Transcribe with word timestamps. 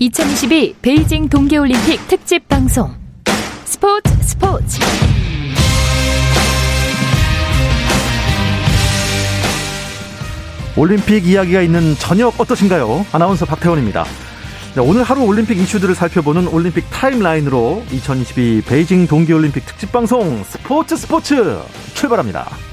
2022 0.00 0.76
베이징 0.80 1.28
동계올림픽 1.28 2.06
특집 2.06 2.46
방송 2.46 2.94
스포츠 3.64 4.12
스포츠 4.20 4.78
올림픽 10.76 11.26
이야기가 11.26 11.62
있는 11.62 11.96
저녁 11.96 12.38
어떠신가요? 12.40 13.06
아나운서 13.10 13.44
박태원입니다. 13.44 14.04
네, 14.76 14.80
오늘 14.80 15.02
하루 15.02 15.22
올림픽 15.24 15.58
이슈들을 15.58 15.96
살펴보는 15.96 16.46
올림픽 16.46 16.88
타임라인으로 16.90 17.82
2022 17.90 18.62
베이징 18.68 19.08
동계올림픽 19.08 19.66
특집 19.66 19.90
방송 19.90 20.44
스포츠 20.44 20.96
스포츠 20.96 21.58
출발합니다. 21.94 22.67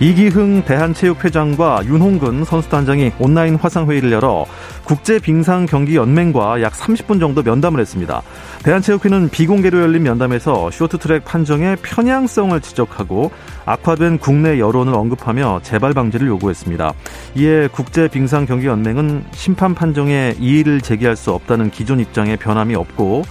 이기흥 0.00 0.62
대한체육회장과 0.62 1.84
윤홍근 1.84 2.44
선수단장이 2.44 3.12
온라인 3.18 3.56
화상회의를 3.56 4.12
열어 4.12 4.46
국제빙상경기연맹과 4.84 6.62
약 6.62 6.72
30분 6.72 7.18
정도 7.18 7.42
면담을 7.42 7.80
했습니다. 7.80 8.22
대한체육회는 8.62 9.28
비공개로 9.30 9.80
열린 9.80 10.04
면담에서 10.04 10.70
쇼트트랙 10.70 11.24
판정의 11.24 11.76
편향성을 11.82 12.60
지적하고 12.60 13.32
악화된 13.66 14.18
국내 14.18 14.60
여론을 14.60 14.94
언급하며 14.94 15.60
재발 15.64 15.94
방지를 15.94 16.28
요구했습니다. 16.28 16.92
이에 17.34 17.66
국제빙상경기연맹은 17.66 19.24
심판 19.32 19.74
판정에 19.74 20.36
이의를 20.38 20.80
제기할 20.80 21.16
수 21.16 21.32
없다는 21.32 21.72
기존 21.72 21.98
입장에 21.98 22.36
변함이 22.36 22.76
없고 22.76 23.24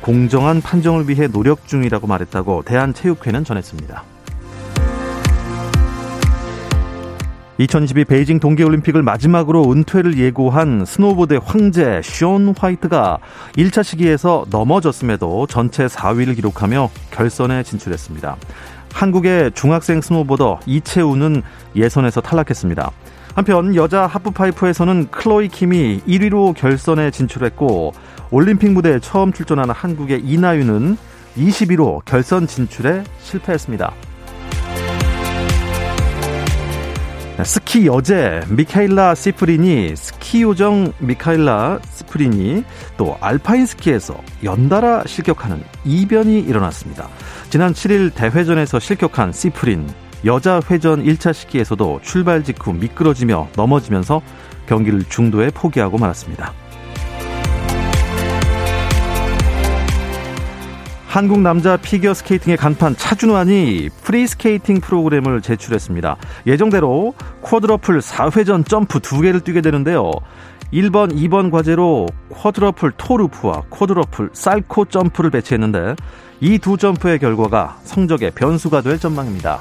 공정한 0.00 0.60
판정을 0.60 1.08
위해 1.08 1.26
노력 1.26 1.66
중이라고 1.66 2.06
말했다고 2.06 2.62
대한체육회는 2.62 3.42
전했습니다. 3.42 4.13
2022 7.58 8.04
베이징 8.06 8.40
동계올림픽을 8.40 9.02
마지막으로 9.04 9.70
은퇴를 9.70 10.18
예고한 10.18 10.84
스노보드 10.84 11.38
황제 11.44 12.00
션 12.02 12.52
화이트가 12.58 13.18
1차 13.56 13.84
시기에서 13.84 14.44
넘어졌음에도 14.50 15.46
전체 15.46 15.86
4위를 15.86 16.34
기록하며 16.34 16.90
결선에 17.12 17.62
진출했습니다. 17.62 18.36
한국의 18.92 19.52
중학생 19.52 20.00
스노보더 20.00 20.60
이채우는 20.66 21.42
예선에서 21.76 22.20
탈락했습니다. 22.20 22.90
한편 23.36 23.74
여자 23.76 24.06
하프파이프에서는 24.06 25.10
클로이 25.12 25.48
킴이 25.48 26.02
1위로 26.08 26.54
결선에 26.54 27.12
진출했고 27.12 27.92
올림픽 28.30 28.72
무대에 28.72 28.98
처음 28.98 29.32
출전하는 29.32 29.72
한국의 29.72 30.22
이나유는 30.24 30.96
22위로 31.36 32.04
결선 32.04 32.48
진출에 32.48 33.04
실패했습니다. 33.20 33.92
스키 37.42 37.86
여제 37.86 38.42
미카일라 38.48 39.16
시프린이 39.16 39.96
스키 39.96 40.42
요정 40.42 40.92
미카일라 40.98 41.80
시프린이 41.90 42.62
또 42.96 43.16
알파인 43.20 43.66
스키에서 43.66 44.22
연달아 44.44 45.04
실격하는 45.06 45.64
이변이 45.84 46.38
일어났습니다. 46.38 47.08
지난 47.50 47.72
7일 47.72 48.14
대회전에서 48.14 48.78
실격한 48.78 49.32
시프린 49.32 49.88
여자 50.24 50.60
회전 50.70 51.02
1차 51.02 51.34
시기에서도 51.34 52.00
출발 52.02 52.44
직후 52.44 52.72
미끄러지며 52.72 53.48
넘어지면서 53.56 54.22
경기를 54.66 55.04
중도에 55.08 55.50
포기하고 55.50 55.98
말았습니다. 55.98 56.54
한국 61.14 61.42
남자 61.42 61.76
피겨 61.76 62.12
스케이팅의 62.12 62.56
간판 62.56 62.96
차준환이 62.96 63.88
프리스케이팅 64.02 64.80
프로그램을 64.80 65.42
제출했습니다. 65.42 66.16
예정대로 66.48 67.14
quadruple 67.40 68.00
4회전 68.00 68.66
점프 68.66 68.98
2개를 68.98 69.44
뛰게 69.44 69.60
되는데요. 69.60 70.10
1번, 70.72 71.14
2번 71.14 71.52
과제로 71.52 72.08
quadruple 72.30 72.94
toe 72.96 73.18
loop와 73.18 73.62
quadruple 73.70 74.30
Salchow 74.32 74.86
점프를 74.86 75.30
배치했는데 75.30 75.94
이 76.40 76.58
두 76.58 76.76
점프의 76.76 77.20
결과가 77.20 77.78
성적의 77.84 78.32
변수가 78.32 78.80
될 78.80 78.98
전망입니다. 78.98 79.60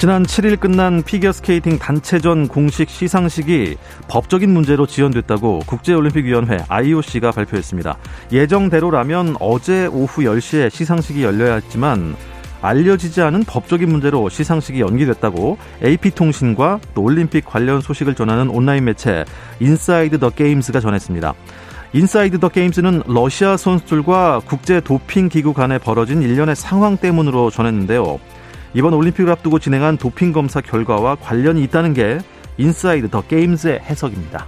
지난 0.00 0.22
7일 0.22 0.58
끝난 0.58 1.02
피겨스케이팅 1.02 1.78
단체전 1.78 2.48
공식 2.48 2.88
시상식이 2.88 3.76
법적인 4.08 4.48
문제로 4.48 4.86
지연됐다고 4.86 5.58
국제올림픽위원회 5.66 6.64
IOC가 6.70 7.32
발표했습니다. 7.32 7.98
예정대로라면 8.32 9.36
어제 9.40 9.84
오후 9.88 10.22
10시에 10.22 10.70
시상식이 10.70 11.22
열려야 11.22 11.56
했지만 11.56 12.16
알려지지 12.62 13.20
않은 13.20 13.44
법적인 13.44 13.90
문제로 13.90 14.30
시상식이 14.30 14.80
연기됐다고 14.80 15.58
AP통신과 15.84 16.80
또 16.94 17.02
올림픽 17.02 17.44
관련 17.44 17.82
소식을 17.82 18.14
전하는 18.14 18.48
온라인 18.48 18.86
매체 18.86 19.26
Inside 19.60 20.18
the 20.18 20.30
Games가 20.30 20.80
전했습니다. 20.80 21.34
Inside 21.92 22.40
the 22.40 22.48
Games는 22.48 23.02
러시아 23.06 23.58
선수들과 23.58 24.40
국제 24.46 24.80
도핑 24.80 25.28
기구 25.28 25.52
간에 25.52 25.76
벌어진 25.76 26.22
일련의 26.22 26.56
상황 26.56 26.96
때문으로 26.96 27.50
전했는데요. 27.50 28.18
이번 28.74 28.94
올림픽을 28.94 29.30
앞두고 29.32 29.58
진행한 29.58 29.96
도핑 29.96 30.32
검사 30.32 30.60
결과와 30.60 31.16
관련이 31.16 31.62
있다는 31.64 31.94
게 31.94 32.18
Inside 32.56 33.10
the 33.10 33.22
Games의 33.22 33.80
해석입니다. 33.80 34.46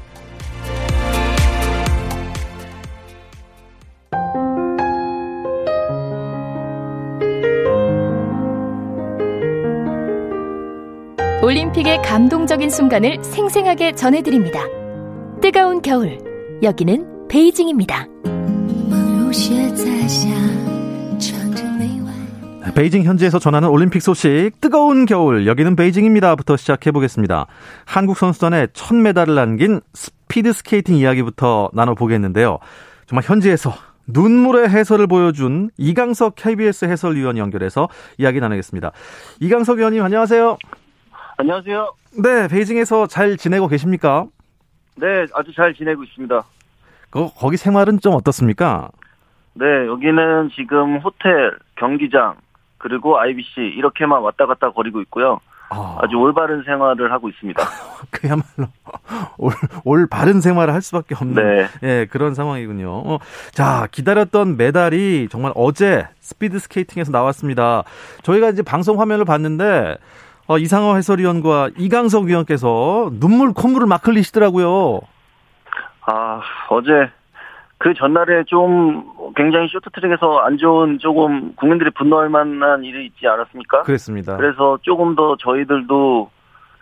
올림픽의 11.42 12.02
감동적인 12.02 12.70
순간을 12.70 13.24
생생하게 13.24 13.96
전해드립니다. 13.96 14.60
뜨거운 15.40 15.82
겨울, 15.82 16.18
여기는 16.62 17.26
베이징입니다. 17.28 18.06
베이징 22.74 23.04
현지에서 23.04 23.38
전하는 23.38 23.68
올림픽 23.68 24.00
소식 24.00 24.52
뜨거운 24.62 25.04
겨울 25.04 25.46
여기는 25.46 25.76
베이징입니다부터 25.76 26.56
시작해 26.56 26.90
보겠습니다. 26.90 27.46
한국 27.84 28.16
선수단의 28.16 28.68
첫 28.72 28.94
메달을 28.94 29.34
남긴 29.34 29.80
스피드 29.92 30.54
스케이팅 30.54 30.96
이야기부터 30.96 31.68
나눠 31.74 31.94
보겠는데요. 31.94 32.58
정말 33.04 33.24
현지에서 33.24 33.72
눈물의 34.06 34.70
해설을 34.70 35.06
보여준 35.06 35.70
이강석 35.76 36.34
KBS 36.36 36.86
해설위원 36.86 37.36
연결해서 37.36 37.88
이야기 38.16 38.40
나누겠습니다. 38.40 38.92
이강석 39.40 39.78
위원님 39.78 40.02
안녕하세요. 40.02 40.56
안녕하세요. 41.36 41.92
네, 42.22 42.48
베이징에서 42.48 43.06
잘 43.06 43.36
지내고 43.36 43.68
계십니까? 43.68 44.26
네, 44.96 45.26
아주 45.34 45.52
잘 45.54 45.74
지내고 45.74 46.04
있습니다. 46.04 46.42
그, 47.10 47.28
거기 47.36 47.58
생활은 47.58 48.00
좀 48.00 48.14
어떻습니까? 48.14 48.90
네, 49.54 49.66
여기는 49.86 50.50
지금 50.54 50.98
호텔, 50.98 51.52
경기장, 51.76 52.36
그리고 52.82 53.19
IBC 53.19 53.60
이렇게만 53.60 54.20
왔다 54.22 54.47
갔다 54.47 54.70
거리고 54.70 55.00
있고요. 55.03 55.38
아. 55.70 56.00
주 56.10 56.16
올바른 56.16 56.62
생활을 56.65 57.12
하고 57.12 57.28
있습니다. 57.31 57.62
그야말로 58.10 58.69
올, 59.38 59.53
올 59.84 60.06
바른 60.06 60.41
생활을 60.41 60.75
할 60.75 60.82
수밖에 60.82 61.15
없는 61.15 61.34
네. 61.34 61.66
예, 61.82 62.06
그런 62.10 62.34
상황이군요. 62.34 62.91
어, 62.91 63.19
자, 63.53 63.87
기다렸던 63.91 64.59
메달이 64.59 65.28
정말 65.31 65.53
어제 65.54 66.06
스피드 66.20 66.59
스케이팅에서 66.59 67.10
나왔습니다. 67.10 67.84
저희가 68.22 68.50
이제 68.50 68.62
방송 68.62 69.00
화면을 69.00 69.25
봤는데 69.25 69.97
어, 70.49 70.59
이상호 70.59 70.97
해설위원과 70.97 71.70
이강석 71.78 72.25
위원께서 72.25 73.10
눈물 73.19 73.54
콧물을 73.54 73.87
막 73.87 74.06
흘리시더라고요. 74.06 75.00
아, 76.04 76.41
어제 76.69 77.10
그 77.82 77.94
전날에 77.94 78.44
좀 78.44 79.05
굉장히 79.34 79.67
쇼트트랙에서 79.67 80.38
안 80.38 80.56
좋은 80.56 81.00
조금 81.00 81.52
국민들이 81.56 81.90
분노할 81.90 82.29
만한 82.29 82.84
일이 82.84 83.06
있지 83.06 83.26
않았습니까? 83.26 83.82
그렇습니다. 83.82 84.37
그래서 84.37 84.79
조금 84.82 85.17
더 85.17 85.37
저희들도 85.40 86.31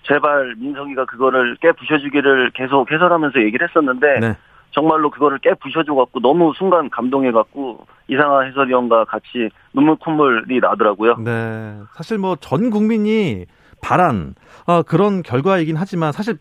제발 0.02 0.55
민석이가 0.58 1.06
그거를 1.06 1.56
깨 1.62 1.73
부셔주기를 1.73 2.50
계속 2.50 2.93
해설하면서 2.93 3.41
얘기를 3.41 3.67
했었는데 3.67 4.20
네. 4.20 4.37
정말로 4.73 5.08
그거를 5.08 5.38
깨 5.38 5.55
부셔줘갖고 5.55 6.20
너무 6.20 6.52
순간 6.55 6.91
감동해갖고 6.91 7.87
이상한 8.08 8.46
해설위원과 8.49 9.06
같이 9.06 9.49
눈물 9.73 9.96
콧물이 9.96 10.61
나더라고요. 10.61 11.17
네, 11.25 11.79
사실 11.94 12.19
뭐 12.19 12.37
전 12.41 12.69
국민이 12.69 13.46
바란 13.82 14.35
어, 14.67 14.82
그런 14.82 15.23
결과이긴 15.23 15.76
하지만 15.76 16.12
사실 16.12 16.37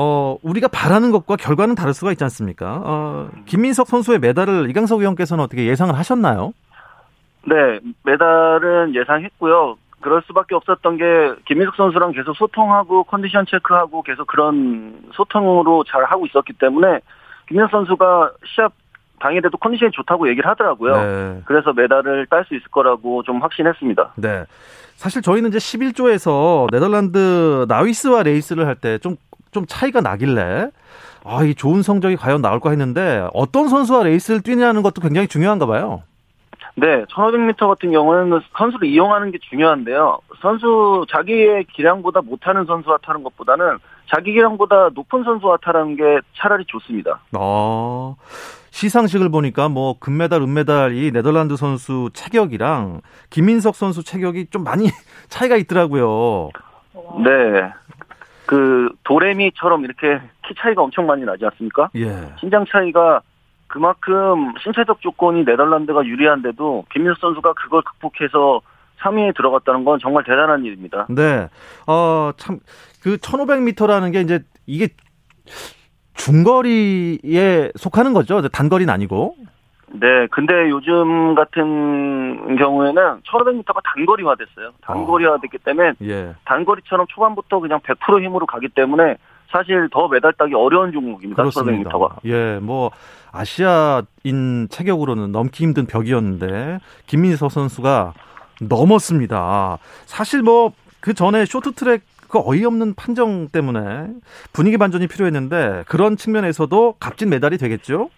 어, 0.00 0.38
우리가 0.44 0.68
바라는 0.68 1.10
것과 1.10 1.34
결과는 1.34 1.74
다를 1.74 1.92
수가 1.92 2.12
있지 2.12 2.22
않습니까? 2.22 2.80
어, 2.84 3.28
김민석 3.46 3.88
선수의 3.88 4.20
메달을 4.20 4.70
이강석 4.70 5.00
위원께서는 5.00 5.42
어떻게 5.42 5.66
예상을 5.66 5.92
하셨나요? 5.92 6.52
네, 7.44 7.80
메달은 8.04 8.94
예상했고요. 8.94 9.76
그럴 10.00 10.22
수밖에 10.28 10.54
없었던 10.54 10.98
게 10.98 11.04
김민석 11.46 11.74
선수랑 11.74 12.12
계속 12.12 12.36
소통하고 12.36 13.02
컨디션 13.04 13.44
체크하고 13.50 14.02
계속 14.02 14.28
그런 14.28 15.00
소통으로 15.14 15.82
잘 15.90 16.04
하고 16.04 16.26
있었기 16.26 16.52
때문에 16.52 17.00
김민석 17.48 17.72
선수가 17.72 18.30
시합 18.54 18.72
당일에도 19.18 19.58
컨디션이 19.58 19.90
좋다고 19.90 20.28
얘기를 20.28 20.48
하더라고요. 20.48 20.92
네. 20.94 21.42
그래서 21.46 21.72
메달을 21.72 22.26
딸 22.26 22.44
수 22.44 22.54
있을 22.54 22.68
거라고 22.70 23.24
좀 23.24 23.42
확신했습니다. 23.42 24.12
네. 24.14 24.44
사실 24.94 25.22
저희는 25.22 25.48
이제 25.50 25.58
11조에서 25.58 26.68
네덜란드 26.70 27.66
나위스와 27.68 28.22
레이스를 28.22 28.64
할 28.68 28.76
때 28.76 28.98
좀 28.98 29.16
좀 29.50 29.64
차이가 29.66 30.00
나길래 30.00 30.70
아, 31.24 31.42
이 31.42 31.54
좋은 31.54 31.82
성적이 31.82 32.16
과연 32.16 32.40
나올까 32.40 32.70
했는데 32.70 33.28
어떤 33.34 33.68
선수와 33.68 34.04
레이스를 34.04 34.40
뛰냐는 34.42 34.82
것도 34.82 35.00
굉장히 35.00 35.28
중요한가 35.28 35.66
봐요. 35.66 36.02
네, 36.74 37.04
1500m 37.06 37.68
같은 37.68 37.90
경우는 37.90 38.40
선수를 38.56 38.88
이용하는 38.88 39.32
게 39.32 39.38
중요한데요. 39.50 40.20
선수 40.40 41.04
자기의 41.10 41.64
기량보다 41.74 42.20
못하는 42.22 42.64
선수와 42.66 42.98
타는 43.02 43.24
것보다는 43.24 43.78
자기 44.14 44.32
기량보다 44.32 44.90
높은 44.94 45.24
선수와 45.24 45.58
타는 45.60 45.96
게 45.96 46.20
차라리 46.36 46.64
좋습니다. 46.66 47.20
어, 47.36 48.16
시상식을 48.70 49.28
보니까 49.28 49.68
뭐 49.68 49.96
금메달, 49.98 50.40
은메달 50.42 50.94
이 50.94 51.10
네덜란드 51.10 51.56
선수 51.56 52.10
체격이랑 52.12 53.00
김민석 53.28 53.74
선수 53.74 54.04
체격이 54.04 54.46
좀 54.50 54.62
많이 54.62 54.88
차이가 55.28 55.56
있더라고요. 55.56 56.50
네. 57.24 57.72
그 58.48 58.88
도레미처럼 59.04 59.84
이렇게 59.84 60.22
키 60.46 60.54
차이가 60.58 60.80
엄청 60.80 61.04
많이 61.04 61.22
나지 61.22 61.44
않습니까? 61.44 61.90
예. 61.96 62.32
신장 62.40 62.64
차이가 62.66 63.20
그만큼 63.66 64.54
신체적 64.62 65.02
조건이 65.02 65.44
네덜란드가 65.44 66.06
유리한데도 66.06 66.86
김민석 66.90 67.20
선수가 67.20 67.52
그걸 67.52 67.82
극복해서 67.82 68.62
3위에 69.00 69.36
들어갔다는 69.36 69.84
건 69.84 69.98
정말 70.00 70.24
대단한 70.24 70.64
일입니다. 70.64 71.06
네. 71.10 71.46
어, 71.86 72.30
참, 72.38 72.60
그 73.02 73.18
1500m라는 73.18 74.14
게 74.14 74.22
이제 74.22 74.42
이게 74.64 74.88
중거리에 76.14 77.72
속하는 77.76 78.14
거죠. 78.14 78.48
단거리는 78.48 78.90
아니고. 78.90 79.36
네, 79.90 80.26
근데 80.30 80.68
요즘 80.70 81.34
같은 81.34 82.56
경우에는 82.56 83.20
1500m가 83.22 83.80
단거리화 83.84 84.34
됐어요. 84.36 84.72
단거리화 84.82 85.38
됐기 85.40 85.58
때문에 85.58 85.92
예. 86.02 86.34
단거리처럼 86.44 87.06
초반부터 87.08 87.60
그냥 87.60 87.80
100% 87.80 88.22
힘으로 88.22 88.46
가기 88.46 88.68
때문에 88.68 89.16
사실 89.50 89.88
더 89.90 90.08
메달 90.08 90.32
따기 90.34 90.54
어려운 90.54 90.92
종목입니다. 90.92 91.42
그렇습니다. 91.42 91.90
1500m가. 91.90 92.10
예, 92.26 92.58
뭐 92.60 92.90
아시아인 93.32 94.68
체격으로는 94.70 95.32
넘기 95.32 95.64
힘든 95.64 95.86
벽이었는데 95.86 96.80
김민석 97.06 97.50
선수가 97.50 98.12
넘었습니다. 98.60 99.78
사실 100.04 100.42
뭐 100.42 100.72
그 101.00 101.14
전에 101.14 101.44
쇼트트랙 101.44 102.02
그 102.28 102.38
어이없는 102.44 102.94
판정 102.94 103.48
때문에 103.48 104.08
분위기 104.52 104.76
반전이 104.76 105.06
필요했는데 105.06 105.84
그런 105.88 106.16
측면에서도 106.16 106.96
값진 107.00 107.30
메달이 107.30 107.56
되겠죠? 107.56 108.10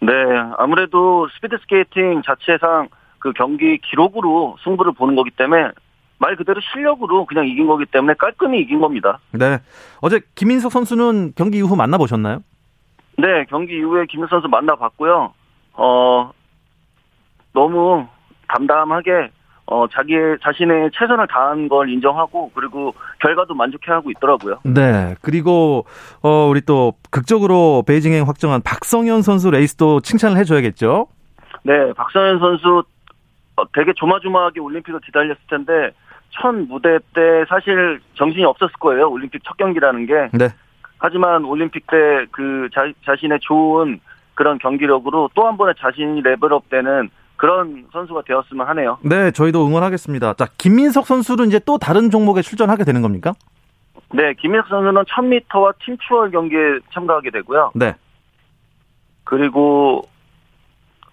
네, 0.00 0.12
아무래도 0.58 1.28
스피드 1.34 1.58
스케이팅 1.62 2.22
자체상 2.22 2.88
그 3.18 3.32
경기 3.32 3.78
기록으로 3.78 4.56
승부를 4.62 4.92
보는 4.92 5.16
거기 5.16 5.30
때문에 5.30 5.70
말 6.18 6.36
그대로 6.36 6.60
실력으로 6.60 7.26
그냥 7.26 7.46
이긴 7.46 7.66
거기 7.66 7.84
때문에 7.86 8.14
깔끔히 8.18 8.60
이긴 8.60 8.80
겁니다. 8.80 9.18
네. 9.32 9.58
어제 10.00 10.20
김민석 10.34 10.72
선수는 10.72 11.32
경기 11.36 11.58
이후 11.58 11.76
만나보셨나요? 11.76 12.42
네, 13.18 13.44
경기 13.48 13.76
이후에 13.76 14.06
김민석 14.06 14.36
선수 14.36 14.48
만나봤고요. 14.48 15.32
어, 15.74 16.30
너무 17.52 18.06
담담하게 18.48 19.30
어, 19.66 19.86
자기의 19.88 20.38
자신의 20.42 20.90
최선을 20.94 21.26
다한 21.26 21.68
걸 21.68 21.90
인정하고 21.90 22.50
그리고 22.54 22.94
결과도 23.20 23.54
만족해하고 23.54 24.10
있더라고요. 24.12 24.60
네. 24.64 25.14
그리고 25.22 25.84
어, 26.22 26.46
우리 26.48 26.60
또 26.60 26.92
극적으로 27.10 27.82
베이징행 27.86 28.28
확정한 28.28 28.62
박성현 28.62 29.22
선수 29.22 29.50
레이스도 29.50 30.00
칭찬을 30.00 30.36
해줘야겠죠. 30.38 31.08
네, 31.64 31.92
박성현 31.94 32.38
선수 32.38 32.84
어, 33.56 33.64
되게 33.72 33.92
조마조마하게 33.96 34.60
올림픽을 34.60 35.00
기다렸을 35.00 35.36
텐데 35.50 35.90
첫 36.30 36.52
무대 36.52 36.98
때 37.14 37.44
사실 37.48 38.00
정신이 38.14 38.44
없었을 38.44 38.72
거예요. 38.78 39.10
올림픽 39.10 39.42
첫 39.44 39.56
경기라는 39.56 40.06
게. 40.06 40.12
네. 40.32 40.48
하지만 40.98 41.44
올림픽 41.44 41.86
때 41.88 41.96
그 42.30 42.68
자신의 43.04 43.40
좋은 43.40 44.00
그런 44.34 44.58
경기력으로 44.58 45.30
또 45.34 45.46
한 45.46 45.56
번의 45.56 45.74
자신이 45.78 46.20
레벨업되는 46.22 47.10
그런 47.36 47.86
선수가 47.92 48.22
되었으면 48.26 48.66
하네요. 48.68 48.98
네, 49.02 49.30
저희도 49.30 49.66
응원하겠습니다. 49.66 50.34
자, 50.34 50.46
김민석 50.58 51.06
선수는 51.06 51.46
이제 51.46 51.60
또 51.64 51.78
다른 51.78 52.10
종목에 52.10 52.42
출전하게 52.42 52.84
되는 52.84 53.02
겁니까? 53.02 53.34
네, 54.12 54.34
김민석 54.34 54.68
선수는 54.68 55.02
1000m와 55.02 55.74
팀 55.84 55.96
추월 55.98 56.30
경기에 56.30 56.78
참가하게 56.92 57.30
되고요. 57.30 57.72
네. 57.74 57.94
그리고 59.24 60.02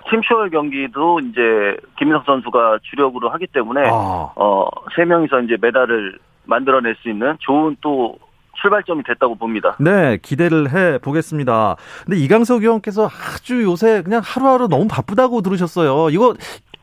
팀 0.10 0.22
추월 0.22 0.50
경기도 0.50 1.20
이제 1.20 1.78
김민석 1.98 2.26
선수가 2.26 2.80
주력으로 2.84 3.30
하기 3.30 3.48
때문에 3.48 3.82
아. 3.90 4.32
어세 4.36 5.06
명이서 5.06 5.42
이제 5.42 5.58
메달을 5.60 6.20
만들어낼 6.46 6.96
수 6.96 7.10
있는 7.10 7.38
좋은 7.40 7.76
또 7.82 8.18
출발점이 8.64 9.04
됐다고 9.04 9.36
봅니다. 9.36 9.76
네, 9.80 10.18
기대를 10.22 10.72
해 10.72 10.98
보겠습니다. 10.98 11.76
근데 12.06 12.18
이강석 12.18 12.64
의원께서 12.64 13.06
아주 13.08 13.62
요새 13.64 14.02
그냥 14.02 14.22
하루하루 14.24 14.68
너무 14.68 14.88
바쁘다고 14.88 15.42
들으셨어요. 15.42 16.10
이거 16.10 16.34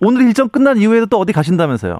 오늘 0.00 0.22
일정 0.22 0.48
끝난 0.48 0.76
이후에도 0.76 1.06
또 1.06 1.18
어디 1.18 1.32
가신다면서요? 1.32 1.98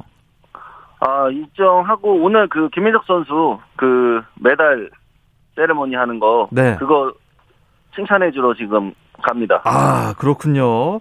아, 1.00 1.28
일정하고 1.30 2.22
오늘 2.22 2.46
그 2.48 2.68
김민석 2.70 3.04
선수 3.06 3.58
그 3.76 4.20
메달 4.34 4.90
세레모니 5.56 5.94
하는 5.94 6.20
거 6.20 6.48
네. 6.52 6.76
그거 6.76 7.12
칭찬해 7.94 8.30
주러 8.32 8.54
지금 8.54 8.92
갑니다. 9.22 9.60
아, 9.64 10.14
그렇군요. 10.18 11.00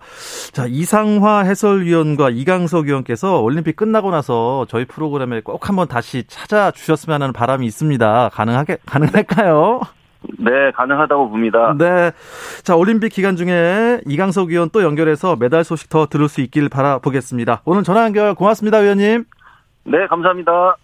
자, 0.51 0.65
이상화 0.67 1.39
해설위원과 1.41 2.29
이강석 2.29 2.85
위원께서 2.85 3.41
올림픽 3.41 3.75
끝나고 3.75 4.11
나서 4.11 4.65
저희 4.69 4.85
프로그램에 4.85 5.41
꼭 5.41 5.69
한번 5.69 5.87
다시 5.87 6.23
찾아주셨으면 6.27 7.21
하는 7.21 7.33
바람이 7.33 7.65
있습니다. 7.65 8.29
가능하게, 8.33 8.77
가능할까요? 8.85 9.81
네, 10.37 10.71
가능하다고 10.75 11.29
봅니다. 11.29 11.73
네. 11.77 12.11
자, 12.63 12.75
올림픽 12.75 13.09
기간 13.09 13.35
중에 13.35 14.01
이강석 14.05 14.49
위원 14.49 14.69
또 14.69 14.83
연결해서 14.83 15.37
메달 15.37 15.63
소식 15.63 15.89
더 15.89 16.07
들을 16.07 16.27
수 16.27 16.41
있길 16.41 16.69
바라보겠습니다. 16.69 17.61
오늘 17.65 17.83
전화 17.83 18.03
연결 18.03 18.35
고맙습니다, 18.35 18.79
위원님. 18.79 19.23
네, 19.85 20.07
감사합니다. 20.07 20.75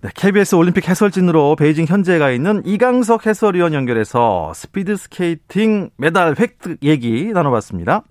네, 0.00 0.10
KBS 0.14 0.54
올림픽 0.54 0.88
해설진으로 0.88 1.56
베이징 1.56 1.86
현재에 1.86 2.18
가 2.18 2.30
있는 2.30 2.62
이강석 2.64 3.26
해설위원 3.26 3.74
연결해서 3.74 4.52
스피드 4.54 4.96
스케이팅 4.96 5.90
메달 5.96 6.36
획득 6.38 6.78
얘기 6.84 7.32
나눠봤습니다. 7.32 8.04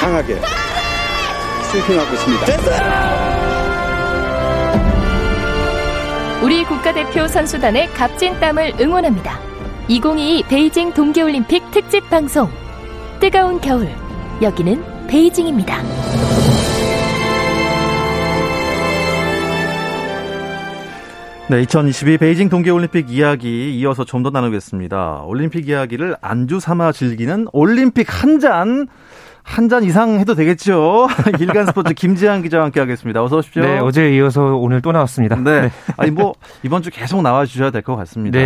강하게 0.00 0.36
스팅하고 1.62 2.14
있습니다. 2.14 2.44
됐어 2.46 3.25
우리 6.46 6.62
국가대표 6.62 7.26
선수단의 7.26 7.88
값진 7.88 8.38
땀을 8.38 8.74
응원합니다. 8.80 9.36
2022 9.88 10.44
베이징 10.44 10.94
동계올림픽 10.94 11.72
특집 11.72 12.08
방송. 12.08 12.48
뜨거운 13.18 13.60
겨울. 13.60 13.88
여기는 14.40 15.08
베이징입니다. 15.08 15.82
네, 21.48 21.62
2022 21.62 22.18
베이징 22.18 22.48
동계올림픽 22.48 23.10
이야기 23.10 23.76
이어서 23.78 24.04
좀 24.04 24.22
더 24.22 24.30
나누겠습니다. 24.30 25.22
올림픽 25.26 25.68
이야기를 25.68 26.16
안주 26.20 26.58
삼아 26.60 26.92
즐기는 26.92 27.46
올림픽 27.52 28.06
한 28.22 28.38
잔. 28.40 28.86
한 29.48 29.68
잔 29.68 29.84
이상 29.84 30.18
해도 30.18 30.34
되겠죠. 30.34 31.06
일간 31.40 31.66
스포츠 31.66 31.94
김지한 31.94 32.42
기자와 32.42 32.64
함께 32.64 32.80
하겠습니다. 32.80 33.22
어서 33.22 33.38
오십시오. 33.38 33.62
네, 33.62 33.78
어제 33.78 34.14
이어서 34.16 34.56
오늘 34.56 34.82
또 34.82 34.90
나왔습니다. 34.92 35.36
네. 35.36 35.62
네. 35.62 35.70
아니 35.96 36.10
뭐 36.10 36.34
이번 36.62 36.82
주 36.82 36.90
계속 36.90 37.22
나와 37.22 37.46
주셔야 37.46 37.70
될 37.70 37.82
것 37.82 37.94
같습니다. 37.96 38.38
네. 38.38 38.44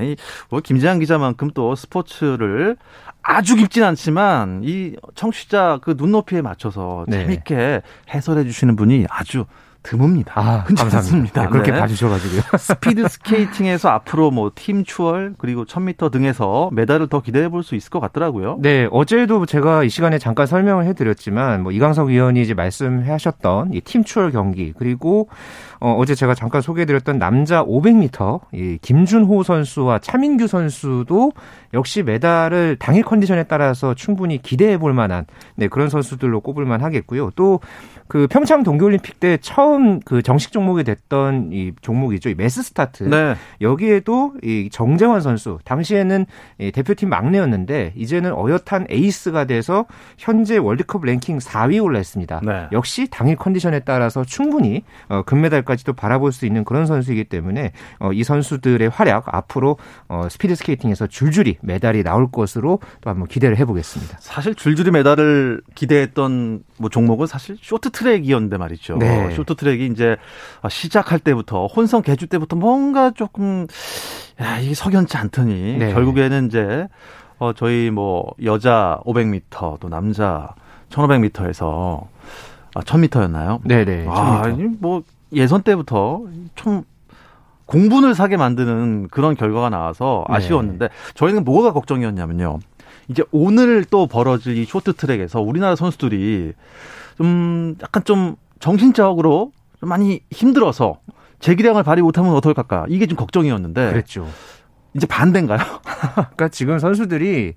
예. 0.00 0.16
뭐 0.48 0.60
김지한 0.60 1.00
기자만큼 1.00 1.50
또 1.52 1.74
스포츠를 1.74 2.76
아주 3.22 3.56
깊진 3.56 3.82
않지만 3.82 4.60
이 4.62 4.94
청취자 5.16 5.80
그 5.82 5.94
눈높이에 5.98 6.42
맞춰서 6.42 7.04
네. 7.08 7.18
재밌게 7.24 7.82
해설해 8.14 8.44
주시는 8.44 8.76
분이 8.76 9.06
아주 9.10 9.44
드뭅니다. 9.86 10.32
아, 10.34 10.64
감사합니다. 10.64 11.42
네, 11.42 11.48
그렇게 11.48 11.70
네. 11.72 11.78
봐주셔가지고요. 11.80 12.40
스피드 12.58 13.08
스케이팅에서 13.08 13.88
앞으로 13.90 14.30
뭐 14.30 14.50
팀 14.54 14.84
추월 14.84 15.34
그리고 15.38 15.64
1000m 15.64 16.10
등에서 16.12 16.70
메달을 16.72 17.08
더 17.08 17.20
기대해 17.22 17.48
볼 17.48 17.62
수 17.62 17.74
있을 17.74 17.90
것 17.90 18.00
같더라고요. 18.00 18.58
네, 18.60 18.88
어제도 18.90 19.44
제가 19.46 19.82
이 19.84 19.88
시간에 19.88 20.18
잠깐 20.18 20.46
설명을 20.46 20.84
해드렸지만 20.86 21.62
뭐 21.62 21.72
이강석 21.72 22.08
위원이 22.08 22.42
이제 22.42 22.54
말씀하셨던 22.54 23.72
이 23.74 23.80
팀 23.80 24.04
추월 24.04 24.32
경기 24.32 24.72
그리고 24.76 25.28
어, 25.80 25.92
어제 25.98 26.14
제가 26.14 26.34
잠깐 26.34 26.60
소개해드렸던 26.60 27.18
남자 27.18 27.64
500m 27.64 28.40
이 28.52 28.78
김준호 28.80 29.42
선수와 29.42 29.98
차민규 29.98 30.46
선수도 30.46 31.32
역시 31.74 32.02
메달을 32.02 32.76
당일 32.78 33.02
컨디션에 33.02 33.44
따라서 33.44 33.94
충분히 33.94 34.40
기대해 34.40 34.78
볼 34.78 34.92
만한 34.92 35.26
네, 35.56 35.68
그런 35.68 35.88
선수들로 35.88 36.40
꼽을 36.40 36.64
만 36.64 36.82
하겠고요. 36.82 37.30
또 37.36 37.60
그 38.08 38.26
평창 38.28 38.62
동계올림픽 38.62 39.18
때 39.18 39.36
처음 39.40 40.00
그 40.00 40.22
정식 40.22 40.52
종목이 40.52 40.84
됐던 40.84 41.50
이 41.52 41.72
종목이죠. 41.80 42.30
이 42.30 42.34
매스 42.34 42.62
스타트. 42.62 43.04
네. 43.04 43.34
여기에도 43.60 44.34
이 44.42 44.68
정재원 44.70 45.20
선수 45.20 45.58
당시에는 45.64 46.26
이 46.58 46.70
대표팀 46.70 47.08
막내였는데 47.08 47.94
이제는 47.96 48.32
어엿한 48.32 48.86
에이스가 48.90 49.46
돼서 49.46 49.86
현재 50.18 50.56
월드컵 50.56 51.04
랭킹 51.04 51.38
4위 51.38 51.82
올라있습니다. 51.82 52.40
네. 52.44 52.66
역시 52.72 53.08
당일 53.10 53.36
컨디션에 53.36 53.80
따라서 53.80 54.24
충분히 54.24 54.84
어, 55.08 55.22
금메달 55.22 55.62
결과까지도 55.66 55.92
바라볼 55.92 56.32
수 56.32 56.46
있는 56.46 56.64
그런 56.64 56.86
선수이기 56.86 57.24
때문에 57.24 57.72
어, 57.98 58.12
이 58.12 58.24
선수들의 58.24 58.88
활약 58.88 59.34
앞으로 59.34 59.76
어, 60.08 60.28
스피드 60.30 60.54
스케이팅에서 60.54 61.06
줄줄이 61.06 61.58
메달이 61.60 62.02
나올 62.02 62.30
것으로 62.30 62.78
또 63.02 63.10
한번 63.10 63.28
기대를 63.28 63.58
해보겠습니다. 63.58 64.16
사실 64.20 64.54
줄줄이 64.54 64.90
메달을 64.90 65.60
기대했던 65.74 66.62
뭐 66.78 66.88
종목은 66.88 67.26
사실 67.26 67.56
쇼트트랙이었는데 67.60 68.56
말이죠. 68.56 68.96
네. 68.96 69.34
쇼트트랙이 69.34 69.86
이제 69.86 70.16
시작할 70.68 71.18
때부터 71.18 71.66
혼성 71.66 72.02
개주 72.02 72.26
때부터 72.28 72.56
뭔가 72.56 73.10
조금 73.10 73.66
야, 74.40 74.58
이게 74.58 74.74
석연치 74.74 75.16
않더니 75.16 75.78
네. 75.78 75.92
결국에는 75.92 76.46
이제 76.46 76.88
어 77.38 77.52
저희 77.52 77.90
뭐 77.90 78.32
여자 78.44 78.98
500m 79.04 79.80
또 79.80 79.88
남자 79.88 80.54
1500m에서 80.88 82.06
아, 82.76 82.80
1000m였나요? 82.80 83.60
네네. 83.64 84.04
아, 84.06 84.54
뭐 84.80 85.02
예선 85.32 85.62
때부터 85.62 86.24
좀 86.54 86.84
공분을 87.66 88.14
사게 88.14 88.36
만드는 88.36 89.08
그런 89.08 89.34
결과가 89.34 89.70
나와서 89.70 90.24
네. 90.28 90.36
아쉬웠는데 90.36 90.88
네. 90.88 90.94
저희는 91.14 91.44
뭐가 91.44 91.72
걱정이었냐면요. 91.72 92.60
이제 93.08 93.22
오늘 93.30 93.84
또 93.84 94.06
벌어질 94.06 94.56
이 94.56 94.64
쇼트트랙에서 94.64 95.40
우리나라 95.40 95.76
선수들이 95.76 96.52
좀 97.18 97.76
약간 97.82 98.04
좀 98.04 98.36
정신적으로 98.58 99.52
좀 99.80 99.88
많이 99.88 100.20
힘들어서 100.30 100.98
재기량을 101.40 101.82
발휘 101.82 102.02
못하면 102.02 102.34
어떨까 102.34 102.86
이게 102.88 103.06
좀 103.06 103.16
걱정이었는데 103.16 103.90
그랬죠. 103.90 104.26
이제 104.94 105.06
반대인가요? 105.06 105.58
그러니까 106.14 106.48
지금 106.48 106.78
선수들이 106.78 107.54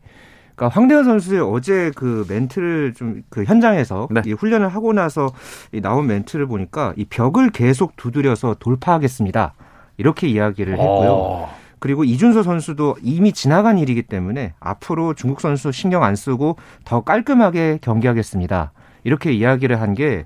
그러니까 0.59 0.67
황대현 0.75 1.05
선수의 1.05 1.41
어제 1.41 1.91
그 1.95 2.25
멘트를 2.27 2.93
좀 2.93 3.23
그 3.29 3.43
현장에서 3.43 4.07
네. 4.11 4.21
이 4.25 4.33
훈련을 4.33 4.67
하고 4.69 4.91
나서 4.91 5.31
이 5.71 5.81
나온 5.81 6.07
멘트를 6.07 6.47
보니까 6.47 6.93
이 6.97 7.05
벽을 7.05 7.51
계속 7.51 7.95
두드려서 7.95 8.55
돌파하겠습니다. 8.59 9.53
이렇게 9.97 10.27
이야기를 10.27 10.73
했고요. 10.73 11.11
어. 11.11 11.55
그리고 11.79 12.03
이준서 12.03 12.43
선수도 12.43 12.97
이미 13.01 13.31
지나간 13.31 13.77
일이기 13.77 14.03
때문에 14.03 14.53
앞으로 14.59 15.13
중국 15.13 15.39
선수 15.39 15.71
신경 15.71 16.03
안 16.03 16.15
쓰고 16.15 16.57
더 16.83 17.01
깔끔하게 17.01 17.79
경기하겠습니다. 17.81 18.73
이렇게 19.03 19.31
이야기를 19.31 19.79
한게 19.81 20.25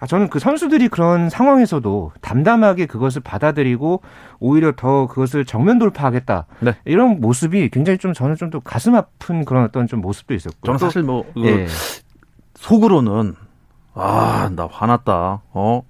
아, 0.00 0.06
저는 0.06 0.30
그 0.30 0.38
선수들이 0.38 0.88
그런 0.88 1.28
상황에서도 1.28 2.12
담담하게 2.20 2.86
그것을 2.86 3.20
받아들이고 3.22 4.00
오히려 4.38 4.72
더 4.76 5.08
그것을 5.08 5.44
정면 5.44 5.78
돌파하겠다. 5.78 6.46
네. 6.60 6.76
이런 6.84 7.20
모습이 7.20 7.68
굉장히 7.70 7.98
좀 7.98 8.12
저는 8.12 8.36
좀 8.36 8.50
더 8.50 8.60
가슴 8.60 8.94
아픈 8.94 9.44
그런 9.44 9.64
어떤 9.64 9.86
좀 9.88 10.00
모습도 10.00 10.34
있었고. 10.34 10.58
저는 10.64 10.78
사실 10.78 11.02
뭐, 11.02 11.24
예. 11.38 11.66
속으로는 12.54 13.34
아, 13.94 14.50
나 14.54 14.68
화났다. 14.70 15.42
어? 15.52 15.82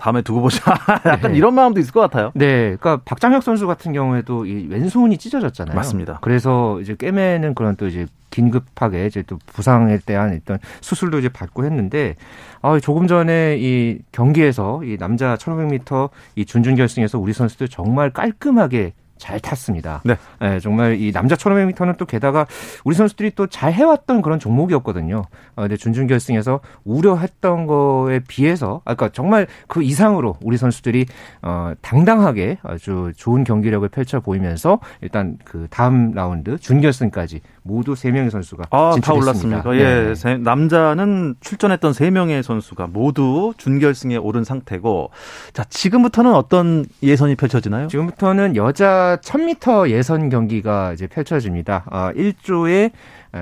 다음에 0.00 0.22
두고 0.22 0.40
보자. 0.40 0.72
약간 1.04 1.32
네. 1.32 1.38
이런 1.38 1.54
마음도 1.54 1.78
있을 1.78 1.92
것 1.92 2.00
같아요. 2.00 2.32
네. 2.34 2.76
그러니까 2.80 3.00
박장혁 3.04 3.42
선수 3.42 3.66
같은 3.66 3.92
경우에도 3.92 4.46
이 4.46 4.66
왼손이 4.68 5.18
찢어졌잖아요. 5.18 5.76
맞습니다. 5.76 6.18
그래서 6.22 6.80
이제 6.80 6.96
꿰매는 6.98 7.54
그런 7.54 7.76
또 7.76 7.86
이제 7.86 8.06
긴급하게 8.30 9.06
이제 9.06 9.22
또 9.26 9.38
부상에 9.46 9.98
대한 9.98 10.38
어떤 10.40 10.58
수술도 10.80 11.18
이제 11.18 11.28
받고 11.28 11.64
했는데 11.64 12.16
아, 12.62 12.78
조금 12.80 13.06
전에 13.06 13.58
이 13.58 13.98
경기에서 14.10 14.82
이 14.84 14.96
남자 14.96 15.36
1500m 15.36 16.08
이 16.36 16.46
준준 16.46 16.76
결승에서 16.76 17.18
우리 17.18 17.34
선수들 17.34 17.68
정말 17.68 18.10
깔끔하게 18.10 18.94
잘 19.20 19.38
탔습니다. 19.38 20.00
네. 20.04 20.16
네. 20.40 20.58
정말 20.58 21.00
이 21.00 21.12
남자 21.12 21.36
1500m는 21.36 21.96
또 21.98 22.06
게다가 22.06 22.46
우리 22.84 22.96
선수들이 22.96 23.32
또 23.32 23.46
잘 23.50 23.72
해왔던 23.72 24.22
그런 24.22 24.38
종목이었거든요. 24.38 25.24
어, 25.56 25.62
근데 25.62 25.76
준준 25.76 26.06
결승에서 26.06 26.60
우려했던 26.84 27.66
거에 27.66 28.20
비해서, 28.20 28.80
아까 28.84 28.94
그러니까 28.94 29.08
정말 29.12 29.46
그 29.66 29.82
이상으로 29.82 30.36
우리 30.42 30.56
선수들이 30.56 31.06
어, 31.42 31.72
당당하게 31.82 32.58
아주 32.62 33.12
좋은 33.16 33.44
경기력을 33.44 33.86
펼쳐 33.88 34.20
보이면서 34.20 34.78
일단 35.02 35.36
그 35.44 35.66
다음 35.68 36.12
라운드 36.12 36.58
준결승까지 36.58 37.40
모두 37.62 37.92
3명의 37.94 38.30
선수가 38.30 38.64
아, 38.70 38.92
진출했습니다. 38.94 39.62
다 39.62 39.68
올랐습니까? 39.68 39.76
예. 39.76 40.14
네. 40.14 40.38
남자는 40.38 41.34
출전했던 41.40 41.92
3명의 41.92 42.42
선수가 42.42 42.86
모두 42.86 43.52
준결승에 43.56 44.16
오른 44.16 44.44
상태고 44.44 45.10
자, 45.52 45.64
지금부터는 45.64 46.34
어떤 46.34 46.86
예선이 47.02 47.34
펼쳐지나요? 47.34 47.88
지금부터는 47.88 48.56
여자 48.56 49.09
1000m 49.16 49.90
예선 49.90 50.28
경기가 50.28 50.92
이제 50.92 51.06
펼쳐집니다. 51.06 51.84
아, 51.90 52.12
1조의 52.12 52.92